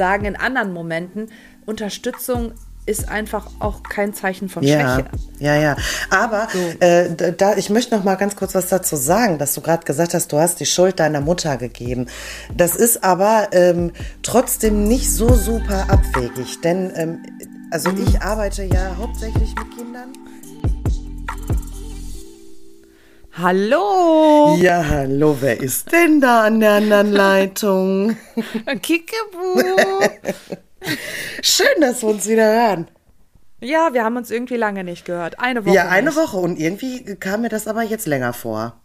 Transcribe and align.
sagen 0.00 0.24
in 0.24 0.34
anderen 0.34 0.72
Momenten, 0.72 1.28
Unterstützung 1.66 2.52
ist 2.86 3.10
einfach 3.10 3.46
auch 3.58 3.82
kein 3.82 4.14
Zeichen 4.14 4.48
von 4.48 4.62
ja, 4.62 4.94
Schwäche. 4.94 5.10
Ja, 5.38 5.56
ja. 5.56 5.76
Aber 6.08 6.48
so. 6.50 6.58
äh, 6.80 7.34
da, 7.36 7.54
ich 7.58 7.68
möchte 7.68 7.94
noch 7.94 8.02
mal 8.02 8.14
ganz 8.14 8.34
kurz 8.34 8.54
was 8.54 8.68
dazu 8.68 8.96
sagen, 8.96 9.36
dass 9.36 9.52
du 9.52 9.60
gerade 9.60 9.84
gesagt 9.84 10.14
hast, 10.14 10.32
du 10.32 10.38
hast 10.38 10.58
die 10.58 10.64
Schuld 10.64 10.98
deiner 11.00 11.20
Mutter 11.20 11.58
gegeben. 11.58 12.06
Das 12.56 12.76
ist 12.76 13.04
aber 13.04 13.48
ähm, 13.52 13.92
trotzdem 14.22 14.88
nicht 14.88 15.12
so 15.12 15.34
super 15.34 15.90
abwegig, 15.90 16.62
denn 16.62 16.90
ähm, 16.94 17.22
also 17.70 17.90
mhm. 17.90 18.06
ich 18.08 18.22
arbeite 18.22 18.64
ja 18.64 18.96
hauptsächlich 18.96 19.54
mit 19.54 19.76
Kindern. 19.76 20.12
Hallo. 23.42 24.54
Ja, 24.60 24.86
hallo, 24.86 25.38
wer 25.40 25.58
ist 25.60 25.90
denn 25.92 26.20
da 26.20 26.44
an 26.44 26.60
der 26.60 26.72
anderen 26.72 27.10
Leitung? 27.10 28.16
Kickebu. 28.82 29.62
Schön, 31.42 31.80
dass 31.80 32.02
wir 32.02 32.10
uns 32.10 32.28
wieder 32.28 32.44
hören. 32.44 32.88
Ja, 33.60 33.94
wir 33.94 34.04
haben 34.04 34.18
uns 34.18 34.30
irgendwie 34.30 34.56
lange 34.56 34.84
nicht 34.84 35.06
gehört. 35.06 35.38
Eine 35.38 35.64
Woche. 35.64 35.74
Ja, 35.74 35.88
eine 35.88 36.10
nicht. 36.10 36.18
Woche. 36.18 36.36
Und 36.36 36.58
irgendwie 36.58 37.16
kam 37.16 37.40
mir 37.40 37.48
das 37.48 37.66
aber 37.66 37.82
jetzt 37.82 38.06
länger 38.06 38.34
vor. 38.34 38.79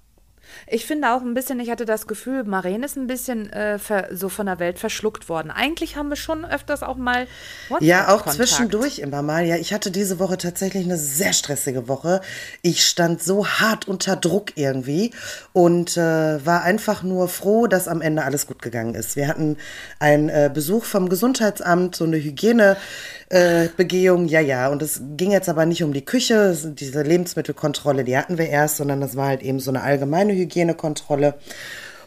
Ich 0.67 0.85
finde 0.85 1.11
auch 1.11 1.21
ein 1.21 1.33
bisschen, 1.35 1.59
ich 1.59 1.69
hatte 1.69 1.85
das 1.85 2.07
Gefühl, 2.07 2.43
Maren 2.43 2.81
ist 2.81 2.97
ein 2.97 3.05
bisschen 3.05 3.51
äh, 3.53 3.77
so 4.11 4.29
von 4.29 4.47
der 4.47 4.59
Welt 4.59 4.79
verschluckt 4.79 5.29
worden. 5.29 5.51
Eigentlich 5.51 5.95
haben 5.95 6.09
wir 6.09 6.15
schon 6.15 6.43
öfters 6.43 6.81
auch 6.81 6.97
mal 6.97 7.27
WhatsApp 7.69 7.87
Ja, 7.87 8.15
auch 8.15 8.25
zwischendurch 8.25 8.99
immer 8.99 9.21
mal. 9.21 9.45
Ja, 9.45 9.57
ich 9.57 9.73
hatte 9.73 9.91
diese 9.91 10.17
Woche 10.17 10.37
tatsächlich 10.37 10.85
eine 10.85 10.97
sehr 10.97 11.33
stressige 11.33 11.87
Woche. 11.87 12.21
Ich 12.63 12.85
stand 12.85 13.21
so 13.21 13.45
hart 13.45 13.87
unter 13.87 14.15
Druck 14.15 14.53
irgendwie 14.55 15.11
und 15.53 15.97
äh, 15.97 16.45
war 16.45 16.63
einfach 16.63 17.03
nur 17.03 17.27
froh, 17.27 17.67
dass 17.67 17.87
am 17.87 18.01
Ende 18.01 18.23
alles 18.23 18.47
gut 18.47 18.61
gegangen 18.61 18.95
ist. 18.95 19.15
Wir 19.15 19.27
hatten 19.27 19.57
einen 19.99 20.29
äh, 20.29 20.49
Besuch 20.51 20.85
vom 20.85 21.09
Gesundheitsamt, 21.09 21.95
so 21.95 22.05
eine 22.05 22.17
Hygiene 22.17 22.77
äh, 23.29 23.69
ja, 24.27 24.39
ja. 24.39 24.69
Und 24.69 24.81
es 24.81 25.01
ging 25.17 25.31
jetzt 25.31 25.49
aber 25.49 25.65
nicht 25.65 25.83
um 25.83 25.93
die 25.93 26.05
Küche, 26.05 26.55
diese 26.63 27.01
Lebensmittelkontrolle, 27.01 28.03
die 28.03 28.17
hatten 28.17 28.37
wir 28.37 28.47
erst, 28.47 28.77
sondern 28.77 29.01
das 29.01 29.15
war 29.15 29.27
halt 29.27 29.41
eben 29.41 29.59
so 29.59 29.71
eine 29.71 29.81
allgemeine 29.81 30.33
Hygienekontrolle. 30.55 31.35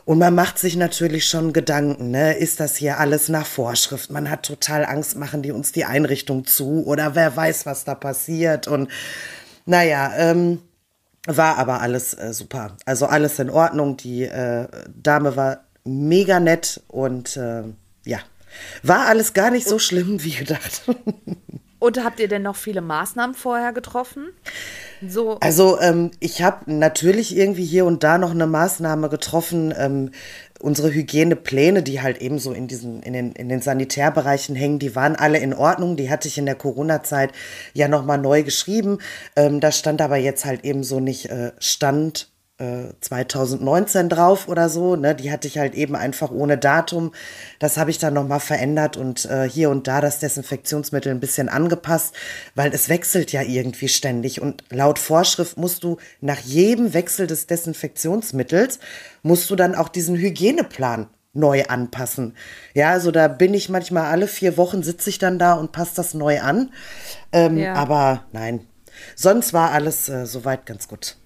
Und 0.04 0.18
man 0.18 0.34
macht 0.34 0.58
sich 0.58 0.76
natürlich 0.76 1.26
schon 1.26 1.52
Gedanken, 1.52 2.10
ne? 2.10 2.32
Ist 2.32 2.60
das 2.60 2.76
hier 2.76 2.98
alles 2.98 3.28
nach 3.28 3.44
Vorschrift? 3.44 4.10
Man 4.10 4.30
hat 4.30 4.42
total 4.42 4.86
Angst, 4.86 5.16
machen 5.16 5.42
die 5.42 5.52
uns 5.52 5.72
die 5.72 5.84
Einrichtung 5.84 6.46
zu 6.46 6.86
oder 6.86 7.14
wer 7.14 7.36
weiß, 7.36 7.66
was 7.66 7.84
da 7.84 7.94
passiert. 7.94 8.68
Und 8.68 8.90
naja, 9.66 10.10
ähm, 10.16 10.62
war 11.26 11.58
aber 11.58 11.82
alles 11.82 12.14
äh, 12.14 12.32
super. 12.32 12.78
Also 12.86 13.04
alles 13.04 13.38
in 13.38 13.50
Ordnung. 13.50 13.98
Die 13.98 14.22
äh, 14.22 14.66
Dame 14.88 15.36
war 15.36 15.66
mega 15.84 16.40
nett 16.40 16.80
und 16.88 17.36
äh, 17.36 17.64
ja, 18.06 18.20
war 18.82 19.08
alles 19.08 19.34
gar 19.34 19.50
nicht 19.50 19.68
so 19.68 19.78
schlimm 19.78 20.24
wie 20.24 20.36
gedacht. 20.36 20.84
Und 21.78 22.02
habt 22.02 22.18
ihr 22.18 22.28
denn 22.28 22.42
noch 22.42 22.56
viele 22.56 22.80
Maßnahmen 22.80 23.36
vorher 23.36 23.72
getroffen? 23.72 24.30
So. 25.06 25.38
Also 25.40 25.80
ähm, 25.80 26.10
ich 26.18 26.42
habe 26.42 26.72
natürlich 26.72 27.36
irgendwie 27.36 27.64
hier 27.64 27.84
und 27.84 28.02
da 28.02 28.18
noch 28.18 28.32
eine 28.32 28.48
Maßnahme 28.48 29.08
getroffen. 29.08 29.72
Ähm, 29.76 30.10
unsere 30.60 30.92
Hygienepläne, 30.92 31.84
die 31.84 32.02
halt 32.02 32.18
eben 32.18 32.40
so 32.40 32.52
in 32.52 32.66
diesen, 32.66 33.02
in 33.02 33.12
den, 33.12 33.32
in 33.32 33.48
den 33.48 33.60
Sanitärbereichen 33.60 34.56
hängen, 34.56 34.80
die 34.80 34.96
waren 34.96 35.14
alle 35.14 35.38
in 35.38 35.54
Ordnung. 35.54 35.96
Die 35.96 36.10
hatte 36.10 36.26
ich 36.26 36.36
in 36.36 36.46
der 36.46 36.56
Corona-Zeit 36.56 37.32
ja 37.74 37.86
nochmal 37.86 38.18
neu 38.18 38.42
geschrieben. 38.42 38.98
Ähm, 39.36 39.60
da 39.60 39.70
stand 39.70 40.00
aber 40.00 40.16
jetzt 40.16 40.44
halt 40.44 40.64
eben 40.64 40.82
so 40.82 40.98
nicht 40.98 41.26
äh, 41.26 41.52
Stand 41.58 42.28
2019 42.58 44.06
äh, 44.06 44.08
drauf 44.08 44.48
oder 44.48 44.68
so. 44.68 44.96
Ne? 44.96 45.14
Die 45.14 45.30
hatte 45.30 45.46
ich 45.46 45.58
halt 45.58 45.74
eben 45.74 45.94
einfach 45.94 46.32
ohne 46.32 46.58
Datum. 46.58 47.12
Das 47.60 47.76
habe 47.76 47.90
ich 47.90 47.98
dann 47.98 48.14
nochmal 48.14 48.40
verändert 48.40 48.96
und 48.96 49.24
äh, 49.26 49.48
hier 49.48 49.70
und 49.70 49.86
da 49.86 50.00
das 50.00 50.18
Desinfektionsmittel 50.18 51.12
ein 51.12 51.20
bisschen 51.20 51.48
angepasst, 51.48 52.14
weil 52.56 52.74
es 52.74 52.88
wechselt 52.88 53.30
ja 53.30 53.42
irgendwie 53.42 53.88
ständig. 53.88 54.42
Und 54.42 54.64
laut 54.70 54.98
Vorschrift 54.98 55.56
musst 55.56 55.84
du 55.84 55.98
nach 56.20 56.40
jedem 56.40 56.94
Wechsel 56.94 57.28
des 57.28 57.46
Desinfektionsmittels, 57.46 58.80
musst 59.22 59.48
du 59.50 59.56
dann 59.56 59.76
auch 59.76 59.88
diesen 59.88 60.16
Hygieneplan 60.16 61.08
neu 61.34 61.62
anpassen. 61.66 62.34
Ja, 62.74 62.90
also 62.90 63.12
da 63.12 63.28
bin 63.28 63.54
ich 63.54 63.68
manchmal 63.68 64.06
alle 64.06 64.26
vier 64.26 64.56
Wochen 64.56 64.82
sitze 64.82 65.10
ich 65.10 65.18
dann 65.18 65.38
da 65.38 65.54
und 65.54 65.70
passe 65.70 65.92
das 65.94 66.12
neu 66.12 66.40
an. 66.40 66.72
Ähm, 67.30 67.56
ja. 67.56 67.74
Aber 67.74 68.24
nein, 68.32 68.66
sonst 69.14 69.52
war 69.52 69.70
alles 69.70 70.08
äh, 70.08 70.26
soweit 70.26 70.66
ganz 70.66 70.88
gut 70.88 71.16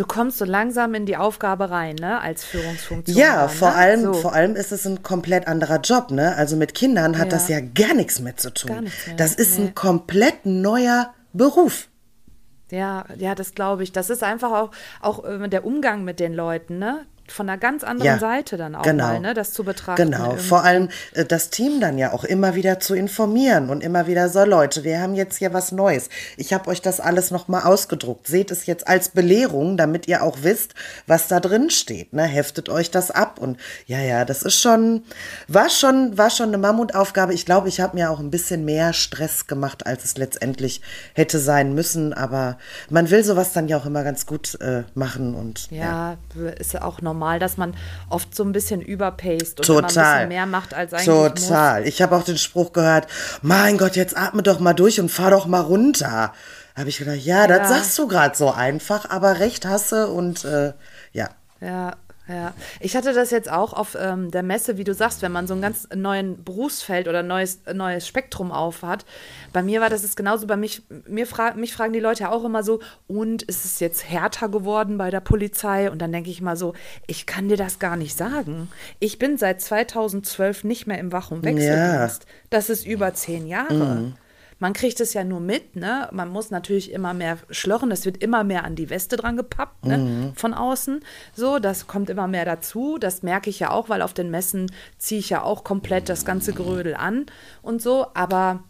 so 0.00 0.06
kommst 0.06 0.40
du 0.40 0.46
langsam 0.46 0.94
in 0.94 1.04
die 1.04 1.18
Aufgabe 1.18 1.68
rein, 1.68 1.94
ne, 1.96 2.22
als 2.22 2.42
Führungsfunktion. 2.42 3.18
Ja, 3.18 3.48
vor 3.48 3.68
ne? 3.68 3.74
allem, 3.74 4.02
so. 4.04 4.14
vor 4.14 4.32
allem 4.32 4.56
ist 4.56 4.72
es 4.72 4.86
ein 4.86 5.02
komplett 5.02 5.46
anderer 5.46 5.78
Job, 5.80 6.10
ne? 6.10 6.34
Also 6.36 6.56
mit 6.56 6.72
Kindern 6.72 7.18
hat 7.18 7.26
ja. 7.26 7.32
das 7.32 7.48
ja 7.48 7.60
gar 7.60 7.92
nichts 7.92 8.18
mehr 8.18 8.34
zu 8.34 8.50
tun. 8.50 8.70
Gar 8.70 8.80
nichts 8.80 9.06
mehr. 9.06 9.16
Das 9.16 9.34
ist 9.34 9.58
nee. 9.58 9.66
ein 9.66 9.74
komplett 9.74 10.46
neuer 10.46 11.12
Beruf. 11.34 11.88
Ja, 12.70 13.04
ja, 13.18 13.34
das 13.34 13.54
glaube 13.54 13.82
ich. 13.82 13.92
Das 13.92 14.08
ist 14.08 14.22
einfach 14.22 14.52
auch, 14.52 14.70
auch 15.02 15.22
äh, 15.22 15.46
der 15.50 15.66
Umgang 15.66 16.02
mit 16.02 16.18
den 16.18 16.32
Leuten, 16.32 16.78
ne? 16.78 17.04
Von 17.30 17.48
einer 17.48 17.58
ganz 17.58 17.84
anderen 17.84 18.12
ja, 18.12 18.18
Seite 18.18 18.56
dann 18.56 18.74
auch 18.74 18.82
genau. 18.82 19.06
mal, 19.06 19.20
ne, 19.20 19.34
das 19.34 19.52
zu 19.52 19.64
betrachten. 19.64 20.10
Genau, 20.10 20.36
vor 20.36 20.64
allem 20.64 20.88
äh, 21.14 21.24
das 21.24 21.50
Team 21.50 21.80
dann 21.80 21.98
ja 21.98 22.12
auch 22.12 22.24
immer 22.24 22.54
wieder 22.54 22.80
zu 22.80 22.94
informieren 22.94 23.70
und 23.70 23.82
immer 23.82 24.06
wieder 24.06 24.28
so, 24.28 24.44
Leute, 24.44 24.84
wir 24.84 25.00
haben 25.00 25.14
jetzt 25.14 25.38
hier 25.38 25.52
was 25.52 25.72
Neues. 25.72 26.08
Ich 26.36 26.52
habe 26.52 26.68
euch 26.68 26.82
das 26.82 27.00
alles 27.00 27.30
nochmal 27.30 27.62
ausgedruckt. 27.62 28.26
Seht 28.26 28.50
es 28.50 28.66
jetzt 28.66 28.88
als 28.88 29.10
Belehrung, 29.10 29.76
damit 29.76 30.08
ihr 30.08 30.22
auch 30.22 30.38
wisst, 30.42 30.74
was 31.06 31.28
da 31.28 31.40
drin 31.40 31.70
steht. 31.70 32.12
Ne? 32.12 32.24
Heftet 32.24 32.68
euch 32.68 32.90
das 32.90 33.10
ab. 33.10 33.38
Und 33.38 33.58
ja, 33.86 34.00
ja, 34.00 34.24
das 34.24 34.42
ist 34.42 34.60
schon, 34.60 35.04
war 35.48 35.70
schon, 35.70 36.18
war 36.18 36.30
schon 36.30 36.48
eine 36.48 36.58
Mammutaufgabe. 36.58 37.32
Ich 37.34 37.46
glaube, 37.46 37.68
ich 37.68 37.80
habe 37.80 37.96
mir 37.96 38.10
auch 38.10 38.20
ein 38.20 38.30
bisschen 38.30 38.64
mehr 38.64 38.92
Stress 38.92 39.46
gemacht, 39.46 39.86
als 39.86 40.04
es 40.04 40.16
letztendlich 40.16 40.80
hätte 41.14 41.38
sein 41.38 41.74
müssen. 41.74 42.12
Aber 42.12 42.58
man 42.88 43.10
will 43.10 43.24
sowas 43.24 43.52
dann 43.52 43.68
ja 43.68 43.76
auch 43.76 43.86
immer 43.86 44.04
ganz 44.04 44.26
gut 44.26 44.60
äh, 44.60 44.82
machen 44.94 45.34
und 45.34 45.70
ja, 45.70 46.16
ja. 46.34 46.48
ist 46.58 46.80
auch 46.80 47.00
normal 47.00 47.19
normal, 47.20 47.38
dass 47.38 47.56
man 47.56 47.74
oft 48.08 48.34
so 48.34 48.42
ein 48.42 48.52
bisschen 48.52 48.80
überpaced 48.80 49.60
und 49.60 49.66
Total. 49.66 49.82
ein 49.82 50.14
bisschen 50.14 50.28
mehr 50.28 50.46
macht 50.46 50.72
als 50.74 50.94
eigentlich 50.94 51.06
Total. 51.06 51.80
Muss. 51.80 51.88
Ich 51.88 52.02
habe 52.02 52.16
auch 52.16 52.24
den 52.24 52.38
Spruch 52.38 52.72
gehört, 52.72 53.06
mein 53.42 53.76
Gott, 53.78 53.94
jetzt 53.96 54.16
atme 54.16 54.42
doch 54.42 54.58
mal 54.58 54.72
durch 54.72 54.98
und 55.00 55.10
fahr 55.10 55.30
doch 55.30 55.46
mal 55.46 55.60
runter. 55.60 56.32
Habe 56.76 56.88
ich 56.88 56.98
gedacht, 56.98 57.18
ja, 57.18 57.42
ja. 57.42 57.46
das 57.46 57.68
sagst 57.68 57.98
du 57.98 58.08
gerade 58.08 58.36
so 58.36 58.50
einfach, 58.50 59.10
aber 59.10 59.38
recht 59.38 59.66
hasse 59.66 60.08
und 60.08 60.44
äh, 60.44 60.72
ja. 61.12 61.28
Ja, 61.60 61.96
ja, 62.30 62.54
ich 62.78 62.96
hatte 62.96 63.12
das 63.12 63.30
jetzt 63.30 63.50
auch 63.50 63.72
auf 63.72 63.96
ähm, 63.98 64.30
der 64.30 64.42
Messe, 64.42 64.78
wie 64.78 64.84
du 64.84 64.94
sagst, 64.94 65.22
wenn 65.22 65.32
man 65.32 65.46
so 65.46 65.54
ein 65.54 65.60
ganz 65.60 65.88
neuen 65.94 66.44
Berufsfeld 66.44 67.08
oder 67.08 67.22
neues, 67.22 67.60
neues 67.72 68.06
Spektrum 68.06 68.52
aufhat. 68.52 69.04
Bei 69.52 69.62
mir 69.62 69.80
war 69.80 69.90
das 69.90 70.04
ist 70.04 70.16
genauso 70.16 70.46
bei 70.46 70.56
mich, 70.56 70.82
mir 71.06 71.26
fra 71.26 71.54
mich 71.54 71.72
fragen 71.72 71.92
die 71.92 72.00
Leute 72.00 72.24
ja 72.24 72.30
auch 72.30 72.44
immer 72.44 72.62
so, 72.62 72.80
und 73.08 73.42
ist 73.42 73.64
es 73.64 73.80
jetzt 73.80 74.08
härter 74.08 74.48
geworden 74.48 74.96
bei 74.98 75.10
der 75.10 75.20
Polizei? 75.20 75.90
Und 75.90 76.00
dann 76.00 76.12
denke 76.12 76.30
ich 76.30 76.40
mal 76.40 76.56
so, 76.56 76.74
ich 77.06 77.26
kann 77.26 77.48
dir 77.48 77.56
das 77.56 77.78
gar 77.78 77.96
nicht 77.96 78.16
sagen. 78.16 78.68
Ich 79.00 79.18
bin 79.18 79.36
seit 79.36 79.60
2012 79.60 80.64
nicht 80.64 80.86
mehr 80.86 80.98
im 80.98 81.12
Wach- 81.12 81.30
und 81.30 81.44
Wechseldienst. 81.44 82.22
Ja. 82.24 82.30
Das 82.50 82.70
ist 82.70 82.86
über 82.86 83.14
zehn 83.14 83.46
Jahre. 83.46 83.74
Mhm. 83.74 84.14
Man 84.60 84.74
kriegt 84.74 85.00
es 85.00 85.14
ja 85.14 85.24
nur 85.24 85.40
mit, 85.40 85.74
ne? 85.74 86.08
Man 86.12 86.28
muss 86.28 86.50
natürlich 86.50 86.92
immer 86.92 87.14
mehr 87.14 87.38
schlörren, 87.50 87.90
es 87.90 88.04
wird 88.04 88.18
immer 88.22 88.44
mehr 88.44 88.64
an 88.64 88.76
die 88.76 88.90
Weste 88.90 89.16
dran 89.16 89.36
gepappt, 89.36 89.86
ne? 89.86 89.98
Mhm. 89.98 90.34
Von 90.36 90.54
außen. 90.54 91.00
So, 91.34 91.58
das 91.58 91.86
kommt 91.86 92.10
immer 92.10 92.28
mehr 92.28 92.44
dazu. 92.44 92.98
Das 92.98 93.22
merke 93.22 93.50
ich 93.50 93.58
ja 93.58 93.70
auch, 93.70 93.88
weil 93.88 94.02
auf 94.02 94.12
den 94.12 94.30
Messen 94.30 94.70
ziehe 94.98 95.18
ich 95.18 95.30
ja 95.30 95.42
auch 95.42 95.64
komplett 95.64 96.08
das 96.08 96.24
ganze 96.24 96.52
Gerödel 96.52 96.94
an 96.94 97.26
und 97.62 97.82
so. 97.82 98.06
Aber 98.14 98.62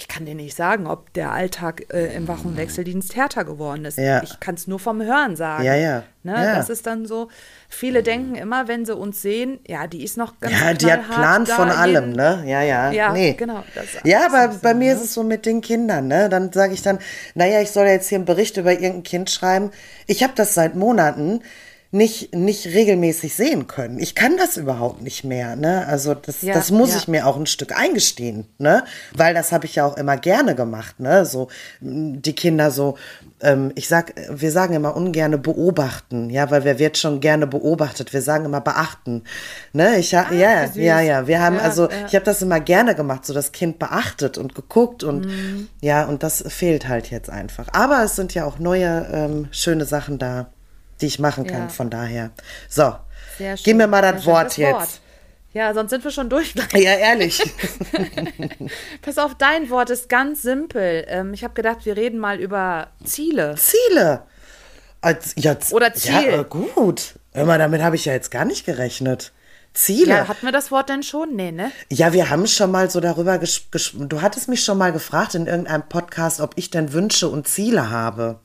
ich 0.00 0.08
kann 0.08 0.24
dir 0.24 0.34
nicht 0.34 0.56
sagen, 0.56 0.86
ob 0.86 1.12
der 1.12 1.30
Alltag 1.30 1.84
äh, 1.92 2.14
im 2.16 2.26
Wach- 2.26 2.44
und 2.44 2.56
Wechseldienst 2.56 3.16
härter 3.16 3.44
geworden 3.44 3.84
ist. 3.84 3.98
Ja. 3.98 4.22
Ich 4.22 4.40
kann 4.40 4.54
es 4.54 4.66
nur 4.66 4.78
vom 4.78 5.02
Hören 5.02 5.36
sagen. 5.36 5.62
Ja, 5.62 5.74
ja. 5.74 6.04
Ne? 6.22 6.32
ja. 6.32 6.56
Das 6.56 6.70
ist 6.70 6.86
dann 6.86 7.04
so. 7.04 7.28
Viele 7.68 8.02
denken 8.02 8.34
immer, 8.34 8.66
wenn 8.66 8.86
sie 8.86 8.96
uns 8.96 9.20
sehen, 9.20 9.60
ja, 9.66 9.86
die 9.86 10.02
ist 10.02 10.16
noch 10.16 10.40
ganz 10.40 10.58
Ja, 10.58 10.72
die 10.72 10.90
hat 10.90 11.06
Plan 11.06 11.46
von 11.46 11.70
allem, 11.70 12.12
ne? 12.12 12.42
Ja, 12.46 12.62
ja. 12.62 12.90
Ja, 12.90 13.12
nee. 13.12 13.34
genau. 13.34 13.62
ja, 14.04 14.26
aber 14.26 14.54
bei 14.62 14.72
mir 14.72 14.94
ne? 14.94 14.98
ist 14.98 15.04
es 15.04 15.14
so 15.14 15.22
mit 15.22 15.44
den 15.44 15.60
Kindern, 15.60 16.08
ne? 16.08 16.30
Dann 16.30 16.50
sage 16.52 16.72
ich 16.72 16.80
dann, 16.80 16.98
naja, 17.34 17.60
ich 17.60 17.70
soll 17.70 17.86
jetzt 17.86 18.08
hier 18.08 18.16
einen 18.16 18.24
Bericht 18.24 18.56
über 18.56 18.72
irgendein 18.72 19.02
Kind 19.02 19.30
schreiben. 19.30 19.70
Ich 20.06 20.22
habe 20.22 20.32
das 20.34 20.54
seit 20.54 20.74
Monaten 20.74 21.42
nicht, 21.92 22.34
nicht 22.36 22.66
regelmäßig 22.66 23.34
sehen 23.34 23.66
können. 23.66 23.98
Ich 23.98 24.14
kann 24.14 24.36
das 24.36 24.56
überhaupt 24.56 25.02
nicht 25.02 25.24
mehr. 25.24 25.56
Ne? 25.56 25.86
Also 25.88 26.14
das, 26.14 26.42
ja, 26.42 26.54
das 26.54 26.70
muss 26.70 26.92
ja. 26.92 26.98
ich 26.98 27.08
mir 27.08 27.26
auch 27.26 27.36
ein 27.36 27.46
Stück 27.46 27.76
eingestehen, 27.76 28.46
ne? 28.58 28.84
Weil 29.16 29.34
das 29.34 29.50
habe 29.50 29.66
ich 29.66 29.74
ja 29.74 29.86
auch 29.86 29.96
immer 29.96 30.16
gerne 30.16 30.54
gemacht, 30.54 31.00
ne? 31.00 31.26
So 31.26 31.48
die 31.80 32.32
Kinder 32.34 32.70
so, 32.70 32.96
ähm, 33.40 33.72
ich 33.74 33.88
sag, 33.88 34.14
wir 34.30 34.52
sagen 34.52 34.74
immer 34.74 34.94
ungerne 34.94 35.36
beobachten, 35.36 36.30
ja, 36.30 36.48
weil 36.52 36.62
wer 36.62 36.78
wird 36.78 36.96
schon 36.96 37.18
gerne 37.18 37.48
beobachtet? 37.48 38.12
Wir 38.12 38.22
sagen 38.22 38.44
immer 38.44 38.60
beachten. 38.60 39.24
Ne? 39.72 39.98
Ich 39.98 40.14
ha, 40.14 40.26
ah, 40.30 40.32
ja, 40.32 40.66
süß. 40.68 40.76
ja, 40.76 41.00
ja. 41.00 41.26
Wir 41.26 41.40
haben 41.40 41.56
ja, 41.56 41.62
also, 41.62 41.88
ich 42.06 42.14
habe 42.14 42.24
das 42.24 42.40
immer 42.40 42.60
gerne 42.60 42.94
gemacht, 42.94 43.26
so 43.26 43.34
das 43.34 43.50
Kind 43.50 43.80
beachtet 43.80 44.38
und 44.38 44.54
geguckt 44.54 45.02
und 45.02 45.26
mhm. 45.26 45.68
ja, 45.80 46.04
und 46.04 46.22
das 46.22 46.44
fehlt 46.46 46.86
halt 46.86 47.10
jetzt 47.10 47.30
einfach. 47.30 47.66
Aber 47.72 48.04
es 48.04 48.14
sind 48.14 48.32
ja 48.34 48.44
auch 48.44 48.60
neue 48.60 49.08
ähm, 49.12 49.48
schöne 49.50 49.86
Sachen 49.86 50.18
da 50.20 50.52
die 51.00 51.06
ich 51.06 51.18
machen 51.18 51.46
kann. 51.46 51.62
Ja. 51.62 51.68
Von 51.68 51.90
daher. 51.90 52.30
So, 52.68 52.94
gib 53.64 53.76
mir 53.76 53.86
mal 53.86 54.02
das 54.02 54.24
Wort 54.26 54.56
jetzt. 54.56 54.72
Wort. 54.72 55.00
Ja, 55.52 55.74
sonst 55.74 55.90
sind 55.90 56.04
wir 56.04 56.10
schon 56.10 56.28
durch. 56.30 56.54
Ja, 56.74 56.94
ehrlich. 56.94 57.42
Pass 59.02 59.18
auf, 59.18 59.34
dein 59.34 59.68
Wort 59.70 59.90
ist 59.90 60.08
ganz 60.08 60.42
simpel. 60.42 61.04
Ähm, 61.08 61.34
ich 61.34 61.42
habe 61.42 61.54
gedacht, 61.54 61.84
wir 61.84 61.96
reden 61.96 62.18
mal 62.18 62.38
über 62.38 62.88
Ziele. 63.04 63.56
Ziele. 63.56 64.22
Als, 65.00 65.34
ja, 65.36 65.56
Oder 65.70 65.94
Ziel. 65.94 66.12
Ja, 66.12 66.40
äh, 66.40 66.44
gut. 66.44 67.14
Immer 67.32 67.58
damit 67.58 67.82
habe 67.82 67.96
ich 67.96 68.04
ja 68.04 68.12
jetzt 68.12 68.30
gar 68.30 68.44
nicht 68.44 68.66
gerechnet. 68.66 69.32
Ziele. 69.72 70.10
Ja, 70.10 70.28
hatten 70.28 70.44
wir 70.44 70.52
das 70.52 70.70
Wort 70.70 70.88
denn 70.88 71.02
schon? 71.02 71.36
Nee, 71.36 71.52
ne? 71.52 71.70
Ja, 71.90 72.12
wir 72.12 72.28
haben 72.28 72.46
schon 72.46 72.70
mal 72.70 72.90
so 72.90 73.00
darüber 73.00 73.38
gesprochen. 73.38 74.08
Du 74.08 74.20
hattest 74.20 74.48
mich 74.48 74.64
schon 74.64 74.78
mal 74.78 74.92
gefragt 74.92 75.34
in 75.34 75.46
irgendeinem 75.46 75.88
Podcast, 75.88 76.40
ob 76.40 76.52
ich 76.56 76.70
denn 76.70 76.92
Wünsche 76.92 77.28
und 77.28 77.46
Ziele 77.46 77.88
habe. 77.90 78.40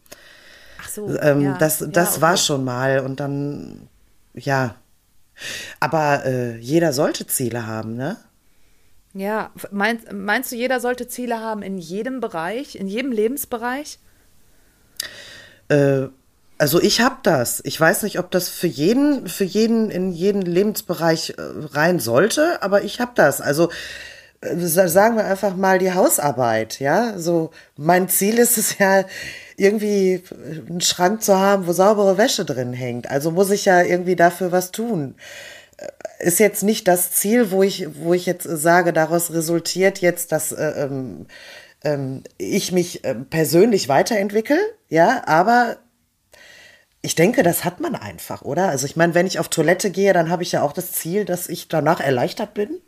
So. 0.96 1.20
Ähm, 1.22 1.42
ja, 1.42 1.58
das 1.58 1.80
ja, 1.80 1.88
das 1.92 2.14
okay. 2.14 2.22
war 2.22 2.38
schon 2.38 2.64
mal 2.64 3.00
und 3.02 3.20
dann, 3.20 3.88
ja. 4.34 4.76
Aber 5.80 6.26
äh, 6.26 6.58
jeder 6.58 6.94
sollte 6.94 7.28
Ziele 7.28 7.68
haben, 7.68 7.96
ne? 7.96 8.18
Ja, 9.14 9.52
meinst, 9.72 10.12
meinst 10.12 10.52
du, 10.52 10.56
jeder 10.56 10.80
sollte 10.80 11.08
Ziele 11.08 11.40
haben 11.40 11.62
in 11.62 11.78
jedem 11.78 12.20
Bereich, 12.20 12.76
in 12.76 12.88
jedem 12.88 13.12
Lebensbereich? 13.12 13.98
Äh, 15.70 16.08
also 16.58 16.82
ich 16.82 17.02
habe 17.02 17.18
das. 17.24 17.62
Ich 17.66 17.80
weiß 17.80 18.04
nicht, 18.04 18.20
ob 18.20 18.32
das 18.32 18.50
für 18.50 18.68
jeden, 18.68 19.28
für 19.28 19.44
jeden 19.44 19.90
in 19.92 20.12
jeden 20.12 20.42
Lebensbereich 20.42 21.32
äh, 21.38 21.42
rein 21.74 22.00
sollte, 22.00 22.62
aber 22.62 22.84
ich 22.84 23.00
habe 23.02 23.12
das. 23.16 23.42
Also 23.42 23.70
äh, 24.42 24.58
sa- 24.58 24.88
sagen 24.90 25.18
wir 25.18 25.26
einfach 25.26 25.56
mal 25.56 25.80
die 25.80 25.94
Hausarbeit, 25.94 26.80
ja. 26.80 27.18
So 27.20 27.52
mein 27.78 28.10
Ziel 28.10 28.40
ist 28.40 28.58
es 28.58 28.78
ja 28.80 29.06
irgendwie 29.58 30.14
äh, 30.14 30.70
einen 30.70 30.82
Schrank 30.82 31.24
zu 31.24 31.38
haben, 31.38 31.68
wo 31.68 31.72
saubere 31.72 32.18
Wäsche 32.18 32.46
drin 32.46 32.74
hängt. 32.74 33.10
Also 33.10 33.32
muss 33.32 33.52
ich 33.52 33.66
ja 33.66 33.82
irgendwie 33.82 34.16
dafür 34.16 34.52
was 34.52 34.72
tun. 34.72 35.16
Äh, 35.78 35.88
Ist 36.28 36.40
jetzt 36.40 36.64
nicht 36.64 36.88
das 36.88 37.12
Ziel, 37.12 37.52
wo 37.52 37.64
ich, 37.64 37.88
wo 38.02 38.14
ich 38.14 38.26
jetzt 38.26 38.44
sage, 38.44 38.94
daraus 38.94 39.32
resultiert 39.32 40.00
jetzt, 40.00 40.32
dass 40.32 40.52
äh, 40.52 40.86
ähm, 40.86 41.28
ähm, 41.84 42.24
ich 42.38 42.72
mich 42.72 43.04
äh, 43.04 43.16
persönlich 43.16 43.88
weiterentwickle, 43.88 44.60
ja, 44.90 45.24
aber 45.26 45.78
ich 47.02 47.14
denke, 47.14 47.44
das 47.44 47.64
hat 47.64 47.80
man 47.80 47.94
einfach, 47.96 48.42
oder? 48.42 48.70
Also 48.70 48.88
ich 48.88 48.96
meine, 48.96 49.14
wenn 49.14 49.28
ich 49.28 49.38
auf 49.38 49.48
Toilette 49.48 49.92
gehe, 49.92 50.12
dann 50.12 50.30
habe 50.32 50.42
ich 50.42 50.54
ja 50.54 50.64
auch 50.64 50.74
das 50.74 50.92
Ziel, 50.92 51.24
dass 51.24 51.48
ich 51.48 51.68
danach 51.68 52.00
erleichtert 52.00 52.56
bin. 52.56 52.82